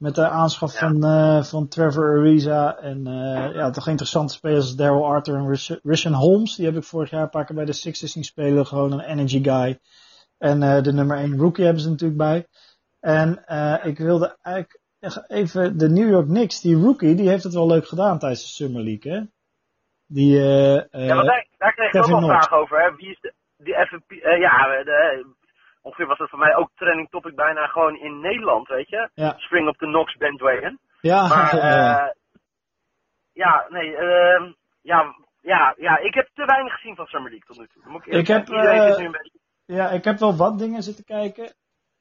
Met 0.00 0.14
de 0.14 0.28
aanschaf 0.28 0.72
Ja. 0.72 0.78
van, 0.78 1.04
eh, 1.04 1.42
van 1.42 1.68
Trevor 1.68 2.18
Ariza 2.18 2.76
en 2.76 3.06
eh, 3.06 3.54
ja, 3.54 3.70
toch 3.70 3.88
interessante 3.88 4.34
spelers 4.34 4.64
als 4.64 4.76
Daryl 4.76 5.04
Arthur 5.06 5.34
en 5.36 5.48
Rish- 5.48 5.76
Rishon 5.82 6.12
Holmes. 6.12 6.54
Die 6.56 6.66
heb 6.66 6.76
ik 6.76 6.82
vorig 6.84 7.10
jaar 7.10 7.22
een 7.22 7.30
paar 7.30 7.44
keer 7.44 7.56
bij 7.56 7.64
de 7.64 7.72
Sixers 7.72 8.12
zien 8.12 8.24
spelen. 8.24 8.66
Gewoon 8.66 8.92
een 8.92 9.00
energy 9.00 9.42
guy. 9.42 9.78
En 10.38 10.62
eh, 10.62 10.82
de 10.82 10.92
nummer 10.92 11.16
1 11.18 11.36
rookie 11.38 11.64
hebben 11.64 11.82
ze 11.82 11.88
natuurlijk 11.90 12.18
bij. 12.18 12.46
En 13.00 13.44
eh, 13.46 13.76
ik 13.86 13.98
wilde 13.98 14.36
eigenlijk 14.42 14.78
even 15.28 15.78
de 15.78 15.88
New 15.88 16.08
York 16.08 16.26
Knicks, 16.26 16.60
die 16.60 16.76
rookie, 16.76 17.14
die 17.14 17.28
heeft 17.28 17.44
het 17.44 17.54
wel 17.54 17.66
leuk 17.66 17.86
gedaan 17.88 18.18
tijdens 18.18 18.42
de 18.42 18.48
Summer 18.48 18.82
League, 18.82 19.12
hè? 19.12 19.20
Die, 20.06 20.38
ja, 20.38 21.14
want 21.14 21.26
daar, 21.26 21.46
daar 21.58 21.74
kreeg 21.74 21.92
ik 21.92 22.02
ook 22.02 22.06
wel 22.06 22.18
Knox. 22.18 22.32
vragen 22.34 22.56
over. 22.56 22.80
Hè. 22.82 22.94
Wie 22.96 23.10
is 23.10 23.20
de, 23.20 23.32
die 23.56 23.74
FVP? 23.74 24.10
eh, 24.10 24.38
ja, 24.40 24.82
de, 24.84 25.26
ongeveer 25.82 26.06
was 26.06 26.18
dat 26.18 26.28
voor 26.28 26.38
mij 26.38 26.56
ook 26.56 26.70
trending 26.74 27.10
topic 27.10 27.34
bijna 27.34 27.66
gewoon 27.66 27.96
in 27.96 28.20
Nederland, 28.20 28.68
weet 28.68 28.88
je. 28.88 29.10
Ja. 29.14 29.34
Spring 29.36 29.68
op 29.68 29.78
de 29.78 29.86
Knox 29.86 30.16
bandwagon. 30.16 30.78
ja, 31.00 31.28
Maar, 31.28 31.52
eh, 31.70 32.10
ja, 33.32 33.66
nee, 33.68 33.96
ehm, 33.96 34.52
ja, 34.82 35.14
ja, 35.40 35.74
ja, 35.76 35.98
ik 35.98 36.14
heb 36.14 36.28
te 36.34 36.44
weinig 36.44 36.72
gezien 36.72 36.96
van 36.96 37.06
Summer 37.06 37.30
League 37.30 37.46
tot 37.46 37.58
nu 37.58 37.66
toe. 37.72 37.90
Moet 37.92 38.06
ik, 38.06 38.12
Ik 38.12 38.26
heb, 38.26 38.46
beetje 38.46 39.30
ja, 39.64 39.90
ik 39.90 40.04
heb 40.04 40.18
wel 40.18 40.36
wat 40.36 40.58
dingen 40.58 40.82
zitten 40.82 41.04
kijken. 41.04 41.54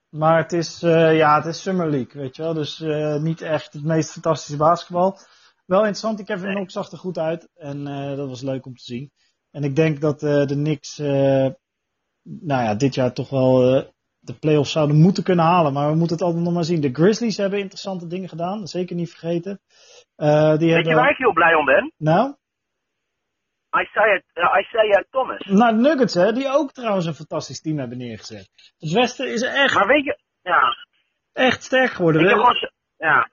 Maar 0.10 0.38
het 0.38 0.52
is, 0.54 0.84
eh, 0.84 1.18
ja, 1.18 1.36
het 1.36 1.46
is 1.46 1.62
Summer 1.62 1.90
League, 1.90 2.22
weet 2.22 2.36
je 2.36 2.42
wel. 2.42 2.54
Dus 2.54 2.80
niet 3.22 3.42
echt 3.42 3.74
het 3.74 3.84
meest 3.84 4.12
fantastische 4.12 4.58
basketbal. 4.58 5.18
Wel 5.66 5.80
interessant, 5.80 6.18
die 6.18 6.26
Kevin 6.26 6.46
Nee. 6.46 6.56
Knox 6.56 6.74
zag 6.74 6.92
er 6.92 6.98
goed 6.98 7.18
uit. 7.18 7.50
En 7.56 7.84
dat 8.16 8.30
was 8.30 8.42
leuk 8.42 8.66
om 8.66 8.76
te 8.76 8.84
zien. 8.84 9.12
En 9.52 9.64
ik 9.64 9.76
denk 9.76 10.02
dat 10.02 10.20
de 10.20 10.46
Knicks, 10.48 10.98
nou 12.24 12.64
ja, 12.64 12.76
dit 12.76 12.96
jaar 12.96 13.14
toch 13.14 13.30
wel 13.30 13.76
eh, 13.76 13.84
de 14.20 14.34
playoffs 14.34 14.72
zouden 14.72 14.96
moeten 14.96 15.24
kunnen 15.24 15.46
halen. 15.46 15.74
Maar 15.74 15.90
we 15.90 15.96
moeten 15.96 16.16
het 16.16 16.26
altijd 16.26 16.44
nog 16.44 16.54
maar 16.54 16.64
zien. 16.64 16.82
De 16.82 16.94
Grizzlies 16.94 17.38
hebben 17.38 17.60
interessante 17.60 18.08
dingen 18.08 18.30
gedaan. 18.30 18.68
Zeker 18.68 18.96
niet 18.96 19.10
vergeten. 19.10 19.62
Eh, 20.16 20.28
die 20.30 20.68
Weet 20.68 20.76
hebben, 20.76 20.92
je 20.92 20.96
waar 20.96 21.10
ik 21.10 21.18
heel 21.18 21.34
blij 21.34 21.54
om 21.54 21.66
ben? 21.66 21.94
Nou, 21.98 22.36
Isaiah, 23.72 24.22
uh, 24.34 24.60
Isaiah 24.62 25.04
Thomas. 25.10 25.46
nou, 25.46 25.76
de 25.76 25.82
Nuggets, 25.82 26.14
hè, 26.14 26.32
die 26.34 26.48
ook 26.48 26.72
trouwens 26.72 27.06
een 27.06 27.14
fantastisch 27.14 27.62
team 27.62 27.78
hebben 27.78 27.98
neergezet. 27.98 28.50
Het 28.78 28.92
Westen 28.92 29.34
is 29.34 29.42
echt, 29.42 29.74
Maar 29.74 29.88
weet 29.88 30.04
je, 30.04 30.20
ja, 30.42 30.62
echt 31.34 31.64
sterk 31.64 31.92
geworden. 31.92 32.22
ik 32.22 32.30
gewoon, 32.30 32.72
ja, 32.98 33.30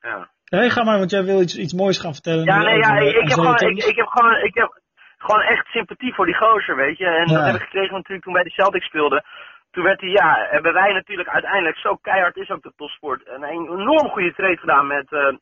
ja. 0.00 0.30
Hey, 0.44 0.70
ga 0.70 0.84
maar, 0.84 0.98
want 0.98 1.10
jij 1.10 1.24
wil 1.24 1.40
iets, 1.40 1.56
iets 1.56 1.72
moois 1.72 1.98
gaan 1.98 2.12
vertellen. 2.12 2.44
Ja, 2.44 2.58
nee, 2.58 2.78
ja, 2.78 2.96
eh, 2.96 3.06
ik, 3.06 3.14
heb 3.14 3.38
gewoon, 3.38 3.54
ik, 3.56 3.84
ik 3.84 3.96
heb 3.96 4.06
gewoon, 4.06 4.44
ik 4.44 4.54
heb 4.54 4.80
gewoon 5.18 5.42
echt 5.42 5.66
sympathie 5.66 6.14
voor 6.14 6.26
die 6.26 6.34
gozer, 6.34 6.76
weet 6.76 6.98
je. 6.98 7.06
En 7.06 7.26
Ja. 7.28 7.34
dat 7.36 7.44
heb 7.46 7.54
ik 7.54 7.62
gekregen 7.62 7.94
natuurlijk 7.94 8.24
toen 8.24 8.32
bij 8.32 8.42
de 8.42 8.50
Celtics 8.50 8.86
speelde. 8.86 9.24
Toen 9.70 9.84
werd 9.84 10.00
hij, 10.00 10.10
ja, 10.10 10.46
hebben 10.50 10.72
wij 10.72 10.92
natuurlijk 10.92 11.28
uiteindelijk, 11.28 11.76
zo 11.76 11.96
keihard 11.96 12.36
is 12.36 12.50
ook 12.50 12.62
de 12.62 12.72
topsport, 12.76 13.22
een 13.28 13.44
enorm 13.44 14.08
goede 14.08 14.34
trade 14.34 14.56
gedaan 14.56 14.86
met, 14.86 15.12
eh 15.12 15.32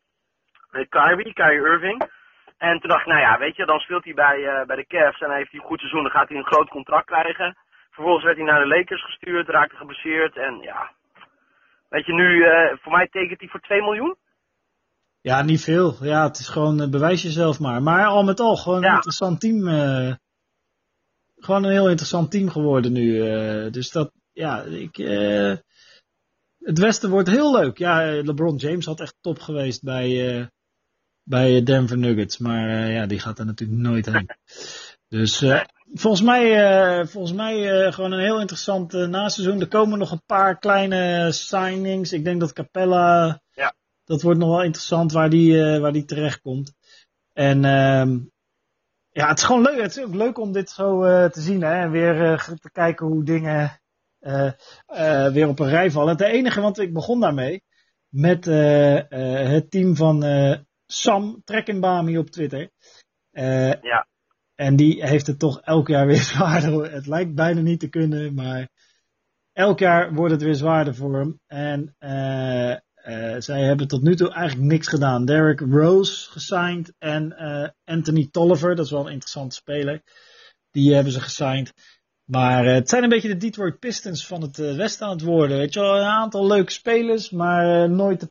met 0.70 0.88
Kyrie, 0.88 1.32
Kyrie 1.32 1.66
Irving. 1.66 2.10
En 2.58 2.80
toen 2.80 2.90
dacht 2.90 3.00
ik, 3.00 3.06
nou 3.06 3.20
ja, 3.20 3.38
weet 3.38 3.56
je, 3.56 3.64
dan 3.66 3.78
speelt 3.78 4.04
hij 4.04 4.14
bij, 4.14 4.46
eh, 4.46 4.66
bij 4.66 4.76
de 4.76 4.86
Cavs 4.86 5.20
en 5.20 5.30
heeft 5.30 5.50
hij 5.50 5.60
een 5.60 5.66
goed 5.66 5.78
seizoen, 5.78 6.02
dan 6.02 6.10
gaat 6.12 6.28
hij 6.28 6.38
een 6.38 6.46
groot 6.46 6.68
contract 6.68 7.06
krijgen. 7.06 7.56
Vervolgens 7.90 8.24
werd 8.24 8.36
hij 8.36 8.46
naar 8.46 8.60
de 8.60 8.66
Lakers 8.66 9.04
gestuurd, 9.04 9.48
raakte 9.48 9.76
geblesseerd 9.76 10.36
en 10.36 10.58
ja. 10.60 10.90
Weet 11.88 12.06
je, 12.06 12.12
nu, 12.12 12.42
eh, 12.44 12.76
voor 12.82 12.92
mij 12.92 13.06
tekent 13.08 13.40
hij 13.40 13.48
voor 13.48 13.60
2 13.60 13.82
miljoen. 13.82 14.16
Ja, 15.24 15.42
niet 15.42 15.60
veel. 15.60 15.96
Ja, 16.04 16.26
het 16.26 16.38
is 16.38 16.48
gewoon, 16.48 16.80
eh, 16.80 16.88
bewijs 16.88 17.22
jezelf 17.22 17.60
maar. 17.60 17.82
Maar 17.82 18.06
al 18.06 18.22
met 18.24 18.40
al, 18.40 18.56
gewoon 18.56 18.84
een 18.84 18.92
interessant 18.94 19.40
team. 19.40 19.68
eh, 19.68 20.14
gewoon 21.36 21.64
een 21.64 21.70
heel 21.70 21.88
interessant 21.88 22.30
team 22.30 22.50
geworden 22.50 22.92
nu. 22.92 23.28
eh, 23.28 23.72
dus 23.72 23.90
dat, 23.90 24.12
ja, 24.32 24.62
ik, 24.62 24.96
het 26.58 26.78
Westen 26.78 27.10
wordt 27.10 27.28
heel 27.28 27.52
leuk. 27.52 27.78
Ja, 27.78 28.22
LeBron 28.22 28.56
James 28.56 28.86
had 28.86 29.00
echt 29.00 29.14
top 29.20 29.38
geweest 29.38 29.82
bij, 29.82 30.48
bij 31.22 31.62
Denver 31.62 31.98
Nuggets. 31.98 32.38
Maar 32.38 32.68
ja, 32.90 33.06
die 33.06 33.18
gaat 33.20 33.38
er 33.38 33.46
natuurlijk 33.46 33.80
nooit 33.80 34.06
heen. 34.06 34.28
Dus 35.08 35.44
volgens 35.92 36.22
mij, 36.22 37.06
volgens 37.06 37.32
mij 37.32 37.92
gewoon 37.92 38.12
een 38.12 38.24
heel 38.24 38.40
interessant 38.40 38.92
naseizoen. 38.92 39.60
Er 39.60 39.68
komen 39.68 39.98
nog 39.98 40.10
een 40.10 40.24
paar 40.26 40.58
kleine 40.58 41.32
signings. 41.32 42.12
Ik 42.12 42.24
denk 42.24 42.40
dat 42.40 42.52
Capella, 42.52 43.40
Ja. 43.52 43.74
Dat 44.04 44.22
wordt 44.22 44.38
nog 44.38 44.48
wel 44.48 44.62
interessant 44.62 45.12
waar 45.12 45.30
die, 45.30 45.62
eh, 45.62 45.80
waar 45.80 45.92
die 45.92 46.04
terecht 46.04 46.40
komt. 46.40 46.74
En 47.32 47.64
ehm, 47.64 48.18
ja, 49.10 49.28
het 49.28 49.38
is 49.38 49.44
gewoon 49.44 49.62
leuk. 49.62 49.80
Het 49.80 49.96
is 49.96 50.04
ook 50.04 50.14
leuk 50.14 50.38
om 50.38 50.52
dit 50.52 50.70
zo 50.70 51.02
eh, 51.02 51.30
te 51.30 51.40
zien. 51.40 51.62
Hè? 51.62 51.80
En 51.80 51.90
weer 51.90 52.32
eh, 52.32 52.38
te 52.38 52.70
kijken 52.70 53.06
hoe 53.06 53.24
dingen 53.24 53.78
weer 55.32 55.48
op 55.48 55.58
een 55.58 55.68
rij 55.68 55.90
vallen. 55.90 56.08
Het 56.08 56.20
enige, 56.20 56.60
want 56.60 56.78
ik 56.78 56.92
begon 56.92 57.20
daarmee 57.20 57.62
met 58.08 58.44
het 58.44 59.70
team 59.70 59.96
van 59.96 60.24
Sam 60.86 61.42
Trekkenbami 61.44 62.18
op 62.18 62.30
Twitter. 62.30 62.70
Ja. 63.30 64.06
en 64.54 64.76
die 64.76 65.06
heeft 65.06 65.26
het 65.26 65.38
toch 65.38 65.60
elk 65.60 65.88
jaar 65.88 66.06
weer 66.06 66.22
zwaarder. 66.32 66.92
Het 66.92 67.06
lijkt 67.06 67.34
bijna 67.34 67.60
niet 67.60 67.80
te 67.80 67.88
kunnen, 67.88 68.34
maar 68.34 68.68
elk 69.54 69.78
jaar 69.78 70.14
wordt 70.14 70.32
het 70.32 70.42
weer 70.42 70.54
zwaarder 70.54 70.94
voor 70.94 71.18
hem. 71.18 71.40
En 71.46 71.94
eh, 71.98 72.76
eh, 73.04 73.34
zij 73.38 73.62
hebben 73.62 73.88
tot 73.88 74.02
nu 74.02 74.16
toe 74.16 74.32
eigenlijk 74.32 74.68
niks 74.68 74.88
gedaan. 74.88 75.24
Derek 75.24 75.60
Rose 75.60 76.30
gesigned 76.30 76.94
en 76.98 77.36
eh, 77.36 77.68
Anthony 77.84 78.28
Tolliver, 78.30 78.76
dat 78.76 78.84
is 78.84 78.90
wel 78.90 79.06
een 79.06 79.12
interessante 79.12 79.54
speler. 79.54 80.02
Die 80.70 80.94
hebben 80.94 81.12
ze 81.12 81.20
gesigned. 81.20 81.72
Maar 82.24 82.66
eh, 82.66 82.74
het 82.74 82.88
zijn 82.88 83.02
een 83.02 83.08
beetje 83.08 83.28
de 83.28 83.36
Detroit 83.36 83.78
Pistons 83.78 84.26
van 84.26 84.42
het 84.42 84.56
Westen 84.56 85.06
aan 85.06 85.12
het 85.12 85.22
worden. 85.22 85.56
Weet 85.56 85.74
je 85.74 85.80
wel, 85.80 85.96
een 85.96 86.04
aantal 86.04 86.46
leuke 86.46 86.72
spelers, 86.72 87.30
maar 87.30 87.90
nooit 87.90 88.28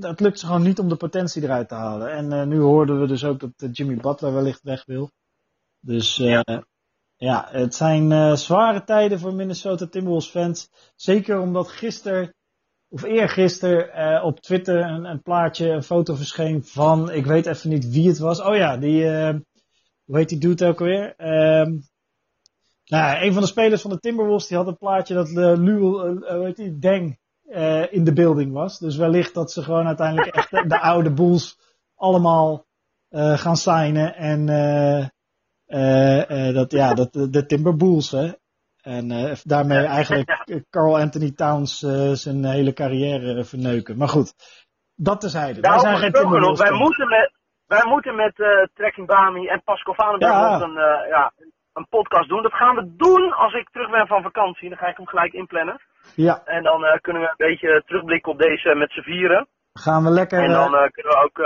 het 0.00 0.20
lukt 0.20 0.38
ze 0.38 0.46
gewoon 0.46 0.62
niet 0.62 0.78
om 0.78 0.88
de 0.88 0.96
potentie 0.96 1.42
eruit 1.42 1.68
te 1.68 1.74
halen. 1.74 2.10
En 2.10 2.48
nu 2.48 2.58
hoorden 2.58 3.00
we 3.00 3.06
dus 3.06 3.24
ook 3.24 3.40
dat 3.40 3.76
Jimmy 3.76 3.96
Butler 3.96 4.34
wellicht 4.34 4.62
weg 4.62 4.84
wil. 4.84 5.10
Dus 5.80 6.18
eh, 6.18 6.40
ja. 7.16 7.48
het 7.50 7.74
zijn 7.74 8.36
zware 8.38 8.84
tijden 8.84 9.18
voor 9.18 9.34
Minnesota 9.34 9.86
Timberwolves 9.86 10.30
fans. 10.30 10.68
Zeker 10.96 11.40
omdat 11.40 11.68
gisteren, 11.68 12.34
of 13.02 13.08
eergisteren, 13.08 13.92
eh 13.92 14.24
op 14.24 14.40
Twitter 14.40 14.76
een, 14.76 15.04
een 15.04 15.22
plaatje, 15.22 15.68
een 15.68 15.82
foto 15.82 16.14
verscheen 16.14 16.64
van, 16.64 17.10
ik 17.10 17.26
weet 17.26 17.46
even 17.46 17.70
niet 17.70 17.90
wie 17.90 18.08
het 18.08 18.18
was. 18.18 18.42
Oh 18.42 18.56
ja, 18.56 18.76
die, 18.76 19.08
eh, 19.08 19.34
hoe 20.04 20.16
heet 20.16 20.28
die 20.28 20.38
dude 20.38 20.66
ook 20.66 20.80
alweer? 20.80 21.14
Ehm 21.16 21.76
nou, 22.84 23.24
een 23.24 23.32
van 23.32 23.42
de 23.42 23.48
spelers 23.48 23.82
van 23.82 23.90
de 23.90 23.98
Timberwolves 23.98 24.46
die 24.46 24.56
had 24.56 24.66
een 24.66 24.76
plaatje 24.76 25.14
dat 25.14 25.28
uh, 25.28 25.34
Luel, 25.34 26.08
uh, 26.08 26.28
hoe 26.28 26.44
heet 26.44 26.56
die, 26.56 26.78
Deng 26.78 27.18
uh, 27.48 27.92
in 27.92 28.04
de 28.04 28.12
building 28.12 28.52
was. 28.52 28.78
Dus 28.78 28.96
wellicht 28.96 29.34
dat 29.34 29.52
ze 29.52 29.62
gewoon 29.62 29.86
uiteindelijk 29.86 30.34
echt 30.34 30.50
de, 30.50 30.64
de 30.66 30.80
oude 30.80 31.12
Bulls 31.12 31.58
allemaal 31.94 32.66
uh, 33.10 33.38
gaan 33.38 33.56
signen. 33.56 34.14
En 34.14 34.48
uh, 35.66 36.54
dat, 36.54 36.72
ja, 36.72 36.94
dat, 36.94 37.12
de 37.12 37.46
Timber 37.46 37.76
Bulls, 37.76 38.10
hè. 38.10 38.32
En 38.86 39.36
daarmee 39.42 39.84
eigenlijk 39.84 40.44
Carl 40.70 40.98
Anthony 40.98 41.32
Towns 41.32 41.78
zijn 42.22 42.44
hele 42.44 42.72
carrière 42.72 43.44
verneuken. 43.44 43.96
Maar 43.96 44.08
goed, 44.08 44.34
dat 44.94 45.20
terzijde. 45.20 45.60
Nou, 45.60 45.72
wij 45.72 45.82
zijn 45.82 46.12
geen. 46.12 46.30
Wij 46.56 46.70
moeten 46.70 47.08
met, 47.08 47.32
wij 47.66 47.84
moeten 47.86 48.14
met 48.14 48.38
uh, 48.38 48.48
Trekking 48.74 49.06
Bami 49.06 49.46
en 49.48 49.62
Pascal 49.64 49.94
Vanenberg 49.94 50.32
ja. 50.32 50.60
een, 50.60 51.08
ja, 51.08 51.32
een 51.72 51.86
podcast 51.88 52.28
doen. 52.28 52.42
Dat 52.42 52.52
gaan 52.52 52.74
we 52.74 52.94
doen 52.96 53.32
als 53.32 53.54
ik 53.54 53.68
terug 53.70 53.90
ben 53.90 54.06
van 54.06 54.22
vakantie. 54.22 54.68
Dan 54.68 54.78
ga 54.78 54.86
ik 54.86 54.96
hem 54.96 55.06
gelijk 55.06 55.32
inplannen. 55.32 55.80
Ja. 56.14 56.42
En 56.44 56.62
dan 56.62 56.98
kunnen 57.00 57.22
we 57.22 57.28
een 57.28 57.46
beetje 57.46 57.82
terugblikken 57.86 58.32
op 58.32 58.38
deze 58.38 58.74
met 58.74 58.90
z'n 58.90 59.00
vieren. 59.00 59.48
Gaan 59.72 60.04
we 60.04 60.10
lekker. 60.10 60.42
En 60.42 60.52
dan 60.52 60.90
kunnen 60.90 61.12
we 61.12 61.22
ook 61.24 61.38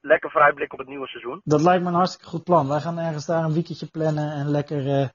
lekker 0.00 0.30
vooruitblikken 0.30 0.78
op 0.78 0.84
het 0.84 0.92
nieuwe 0.94 1.08
seizoen. 1.08 1.40
Dat 1.44 1.62
lijkt 1.62 1.82
me 1.82 1.88
een 1.88 1.94
hartstikke 1.94 2.30
goed 2.30 2.44
plan. 2.44 2.68
Wij 2.68 2.80
gaan 2.80 2.98
ergens 2.98 3.26
daar 3.26 3.44
een 3.44 3.52
weekendje 3.52 3.86
plannen 3.86 4.32
en 4.32 4.50
lekker 4.50 5.12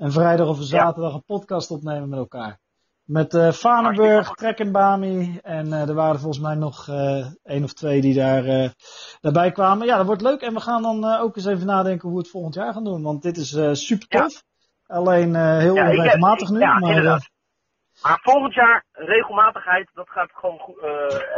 een 0.00 0.12
vrijdag 0.12 0.48
of 0.48 0.58
een 0.58 0.72
zaterdag 0.78 1.10
ja. 1.10 1.16
een 1.16 1.24
podcast 1.24 1.70
opnemen 1.70 2.08
met 2.08 2.18
elkaar. 2.18 2.58
Met 3.04 3.34
uh, 3.34 3.52
Vanenburg, 3.52 4.30
Trekkenbami 4.30 5.38
en 5.42 5.66
uh, 5.66 5.88
er 5.88 5.94
waren 5.94 6.20
volgens 6.20 6.42
mij 6.42 6.54
nog 6.54 6.86
uh, 6.86 7.26
één 7.42 7.64
of 7.64 7.72
twee 7.72 8.00
die 8.00 8.14
daar 8.14 8.72
daarbij 9.20 9.50
kwamen. 9.50 9.86
Ja, 9.86 9.96
dat 9.96 10.06
wordt 10.06 10.22
leuk 10.22 10.40
en 10.40 10.54
we 10.54 10.60
gaan 10.60 10.82
dan 10.82 11.04
ook 11.04 11.36
eens 11.36 11.46
even 11.46 11.66
nadenken 11.66 12.08
hoe 12.08 12.16
we 12.16 12.22
het 12.22 12.30
volgend 12.30 12.54
jaar 12.54 12.72
gaan 12.72 12.84
doen. 12.84 13.02
Want 13.02 13.22
dit 13.22 13.36
is 13.36 13.50
super 13.86 14.08
tof. 14.08 14.42
Ja. 14.86 14.96
Alleen 14.96 15.34
heel 15.36 15.74
ja, 15.74 15.90
onregelmatig 15.90 16.48
nu. 16.48 16.58
Ja, 16.58 16.78
maar, 16.78 16.88
inderdaad. 16.88 17.30
Maar 18.02 18.18
volgend 18.22 18.54
jaar 18.54 18.84
regelmatigheid, 18.92 19.90
dat 19.94 20.10
gaat 20.10 20.30
gewoon 20.32 20.58
goed. 20.58 20.78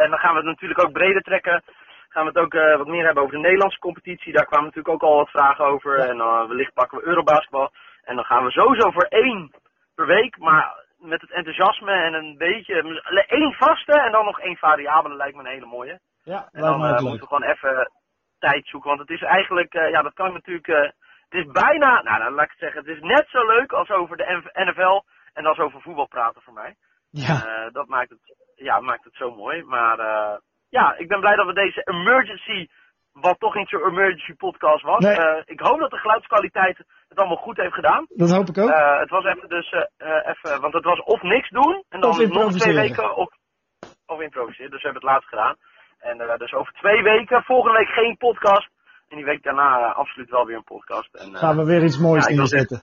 En 0.03 0.11
dan 0.11 0.18
gaan 0.18 0.33
we 0.33 0.37
het 0.37 0.53
natuurlijk 0.53 0.85
ook 0.85 0.92
breder 0.92 1.22
trekken. 1.22 1.62
Gaan 2.09 2.25
we 2.25 2.31
het 2.35 2.44
ook 2.44 2.55
uh, 2.55 2.77
wat 2.77 2.87
meer 2.87 3.05
hebben 3.05 3.22
over 3.22 3.35
de 3.35 3.42
Nederlandse 3.42 3.79
competitie. 3.79 4.33
Daar 4.33 4.46
kwamen 4.46 4.66
natuurlijk 4.66 4.94
ook 4.94 5.11
al 5.11 5.16
wat 5.16 5.31
vragen 5.31 5.64
over. 5.64 5.98
Ja. 5.98 6.07
En 6.07 6.16
uh, 6.16 6.48
wellicht 6.48 6.72
pakken 6.72 6.98
we 6.98 7.07
Eurobasketbal. 7.07 7.70
En 8.04 8.14
dan 8.16 8.24
gaan 8.24 8.44
we 8.44 8.50
sowieso 8.50 8.90
voor 8.90 9.06
één 9.08 9.50
per 9.94 10.06
week. 10.06 10.38
Maar 10.38 10.82
met 11.02 11.20
het 11.20 11.30
enthousiasme 11.30 11.92
en 11.92 12.14
een 12.14 12.36
beetje. 12.36 13.02
één 13.26 13.52
vaste 13.52 13.92
en 13.92 14.12
dan 14.12 14.24
nog 14.24 14.40
één 14.40 14.56
variabele 14.56 15.14
lijkt 15.14 15.36
me 15.36 15.42
een 15.42 15.54
hele 15.54 15.66
mooie. 15.66 16.00
Ja, 16.22 16.48
en 16.52 16.60
dan 16.60 16.84
uh, 16.84 17.00
moeten 17.00 17.20
we 17.20 17.26
gewoon 17.26 17.50
even 17.50 17.90
tijd 18.38 18.66
zoeken. 18.66 18.88
Want 18.88 19.00
het 19.00 19.10
is 19.10 19.22
eigenlijk, 19.22 19.74
uh, 19.74 19.90
ja, 19.90 20.02
dat 20.02 20.14
kan 20.14 20.32
natuurlijk. 20.32 20.66
Uh, 20.66 20.80
het 21.28 21.46
is 21.46 21.52
bijna, 21.52 22.02
nou, 22.02 22.18
nou, 22.18 22.34
laat 22.34 22.44
ik 22.44 22.50
het 22.50 22.58
zeggen, 22.58 22.80
het 22.80 22.96
is 22.96 23.02
net 23.02 23.28
zo 23.28 23.46
leuk 23.46 23.72
als 23.72 23.90
over 23.90 24.16
de 24.16 24.42
NFL 24.52 25.02
en 25.32 25.46
als 25.46 25.58
over 25.58 25.80
voetbal 25.80 26.06
praten 26.06 26.42
voor 26.42 26.52
mij. 26.52 26.76
Ja. 27.10 27.70
dat 27.72 27.88
maakt 27.88 28.10
het, 28.10 28.36
ja, 28.54 28.80
maakt 28.80 29.04
het 29.04 29.14
zo 29.14 29.34
mooi. 29.34 29.62
Maar 29.62 29.98
ja, 30.68 30.94
ik 30.96 31.08
ben 31.08 31.20
blij 31.20 31.36
dat 31.36 31.46
we 31.46 31.52
deze 31.52 31.82
emergency, 31.84 32.68
wat 33.12 33.38
toch 33.38 33.55
niet 33.55 33.68
zo'n 33.68 33.88
emergency 33.88 34.35
podcast 34.35 34.83
was. 34.83 34.98
Nee. 34.98 35.42
ik 35.44 35.61
hoop 35.61 35.79
dat 35.79 35.90
de 35.90 35.96
geluidskwaliteit 35.96 36.79
het 37.09 37.18
allemaal 37.18 37.37
goed 37.37 37.57
heeft 37.57 37.75
gedaan. 37.75 38.07
Dat 38.09 38.31
hoop 38.31 38.48
ik 38.48 38.59
ook. 38.59 38.70
Uh, 38.70 38.98
het 38.98 39.11
was 39.11 39.25
even 39.25 39.48
dus, 39.48 39.72
uh, 39.72 39.81
even, 40.25 40.61
want 40.61 40.75
het 40.75 40.85
was 40.85 41.03
of 41.03 41.22
niks 41.22 41.51
doen 41.51 41.85
en 41.88 42.01
dan 42.01 42.29
nog 42.29 42.53
twee 42.53 42.75
weken 42.75 43.16
of, 43.16 43.31
of 44.07 44.20
improviseren. 44.20 44.70
Dus 44.70 44.83
we 44.83 44.88
hebben 44.88 45.03
het 45.03 45.12
laatst 45.12 45.29
gedaan. 45.29 45.57
En 45.98 46.38
dus 46.38 46.53
over 46.53 46.72
twee 46.72 47.03
weken, 47.03 47.42
volgende 47.42 47.79
week 47.79 47.88
geen 47.88 48.16
podcast. 48.16 48.70
En 49.09 49.16
die 49.16 49.25
week 49.25 49.42
daarna 49.42 49.92
absoluut 49.92 50.31
wel 50.31 50.46
weer 50.46 50.57
een 50.57 50.64
podcast. 50.64 51.14
En, 51.14 51.37
Gaan 51.37 51.57
we 51.57 51.64
weer 51.64 51.83
iets 51.83 51.98
moois 51.98 52.27
ja, 52.27 52.35
neerzetten. 52.35 52.83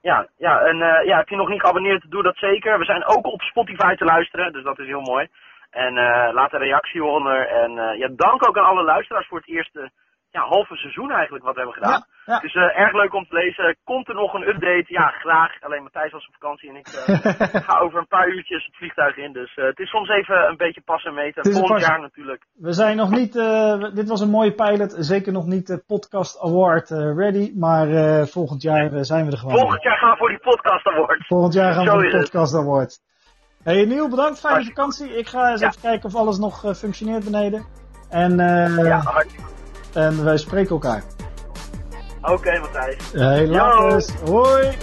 Ja, 0.00 0.28
ja, 0.36 0.60
en 0.60 0.76
ja, 1.06 1.16
heb 1.16 1.28
je 1.28 1.36
nog 1.36 1.48
niet 1.48 1.60
geabonneerd, 1.60 2.10
doe 2.10 2.22
dat 2.22 2.36
zeker. 2.36 2.78
We 2.78 2.84
zijn 2.84 3.06
ook 3.06 3.26
op 3.26 3.40
Spotify 3.40 3.94
te 3.94 4.04
luisteren, 4.04 4.52
dus 4.52 4.64
dat 4.64 4.78
is 4.78 4.86
heel 4.86 5.00
mooi. 5.00 5.28
En 5.72 5.94
laat 6.32 6.52
een 6.52 6.58
reactie 6.58 7.04
onder. 7.04 7.48
En 7.48 7.72
ja, 7.98 8.08
dank 8.12 8.48
ook 8.48 8.58
aan 8.58 8.64
alle 8.64 8.84
luisteraars 8.84 9.28
voor 9.28 9.38
het 9.38 9.48
eerste 9.48 9.90
ja, 10.36 10.42
halve 10.54 10.76
seizoen 10.76 11.10
eigenlijk 11.10 11.44
wat 11.44 11.54
we 11.54 11.60
hebben 11.60 11.82
gedaan. 11.82 12.02
Ja, 12.24 12.32
ja. 12.32 12.38
Dus 12.40 12.54
uh, 12.54 12.78
erg 12.84 12.92
leuk 12.92 13.14
om 13.14 13.26
te 13.26 13.34
lezen. 13.34 13.76
Komt 13.84 14.08
er 14.08 14.14
nog 14.14 14.34
een 14.34 14.48
update? 14.48 14.84
Ja, 14.86 15.08
graag. 15.08 15.52
Alleen 15.60 15.82
Matthijs 15.82 16.12
was 16.12 16.26
op 16.26 16.34
vakantie 16.40 16.68
en 16.68 16.76
ik 16.76 16.88
uh, 16.88 17.62
ga 17.68 17.78
over 17.78 17.98
een 17.98 18.14
paar 18.16 18.28
uurtjes 18.28 18.66
het 18.66 18.76
vliegtuig 18.76 19.16
in. 19.16 19.32
Dus 19.32 19.56
uh, 19.56 19.64
het 19.64 19.78
is 19.78 19.88
soms 19.88 20.08
even 20.08 20.48
een 20.48 20.56
beetje 20.56 20.80
passen 20.80 21.10
en 21.10 21.16
meten. 21.16 21.52
Volgend 21.52 21.80
jaar 21.80 22.00
natuurlijk. 22.00 22.46
We 22.52 22.72
zijn 22.72 22.96
nog 22.96 23.10
niet, 23.10 23.32
dit 23.94 24.08
was 24.08 24.20
een 24.20 24.36
mooie 24.38 24.54
pilot. 24.54 24.94
Zeker 24.98 25.32
nog 25.32 25.46
niet 25.46 25.66
de 25.66 25.82
podcast 25.86 26.40
award 26.40 26.90
ready. 26.90 27.52
Maar 27.54 27.86
volgend 28.26 28.62
jaar 28.62 29.04
zijn 29.04 29.24
we 29.26 29.32
er 29.32 29.38
gewoon. 29.38 29.58
Volgend 29.58 29.82
jaar 29.82 29.98
gaan 29.98 30.10
we 30.10 30.16
voor 30.16 30.28
die 30.28 30.38
podcast 30.38 30.86
award. 30.86 31.26
Volgend 31.26 31.54
jaar 31.54 31.72
gaan 31.72 31.84
we 31.84 31.90
voor 31.90 32.02
de 32.02 32.18
podcast 32.18 32.54
award. 32.54 33.00
Hey 33.62 33.84
Niel, 33.84 34.08
bedankt. 34.08 34.38
Fijne 34.38 34.64
vakantie. 34.64 35.16
Ik 35.16 35.28
ga 35.28 35.50
eens 35.50 35.60
ja. 35.60 35.68
even 35.68 35.80
kijken 35.80 36.08
of 36.08 36.14
alles 36.14 36.38
nog 36.38 36.64
functioneert 36.76 37.24
beneden. 37.24 37.64
En 38.08 38.36
ja, 38.36 38.98
hartstikke 38.98 39.50
en 39.92 40.24
wij 40.24 40.36
spreken 40.36 40.70
elkaar. 40.70 41.02
Oké, 42.22 42.32
okay, 42.32 42.58
Matthijs. 42.58 43.12
Hey, 43.12 43.46
later. 43.46 44.04
Hoi. 44.24 44.76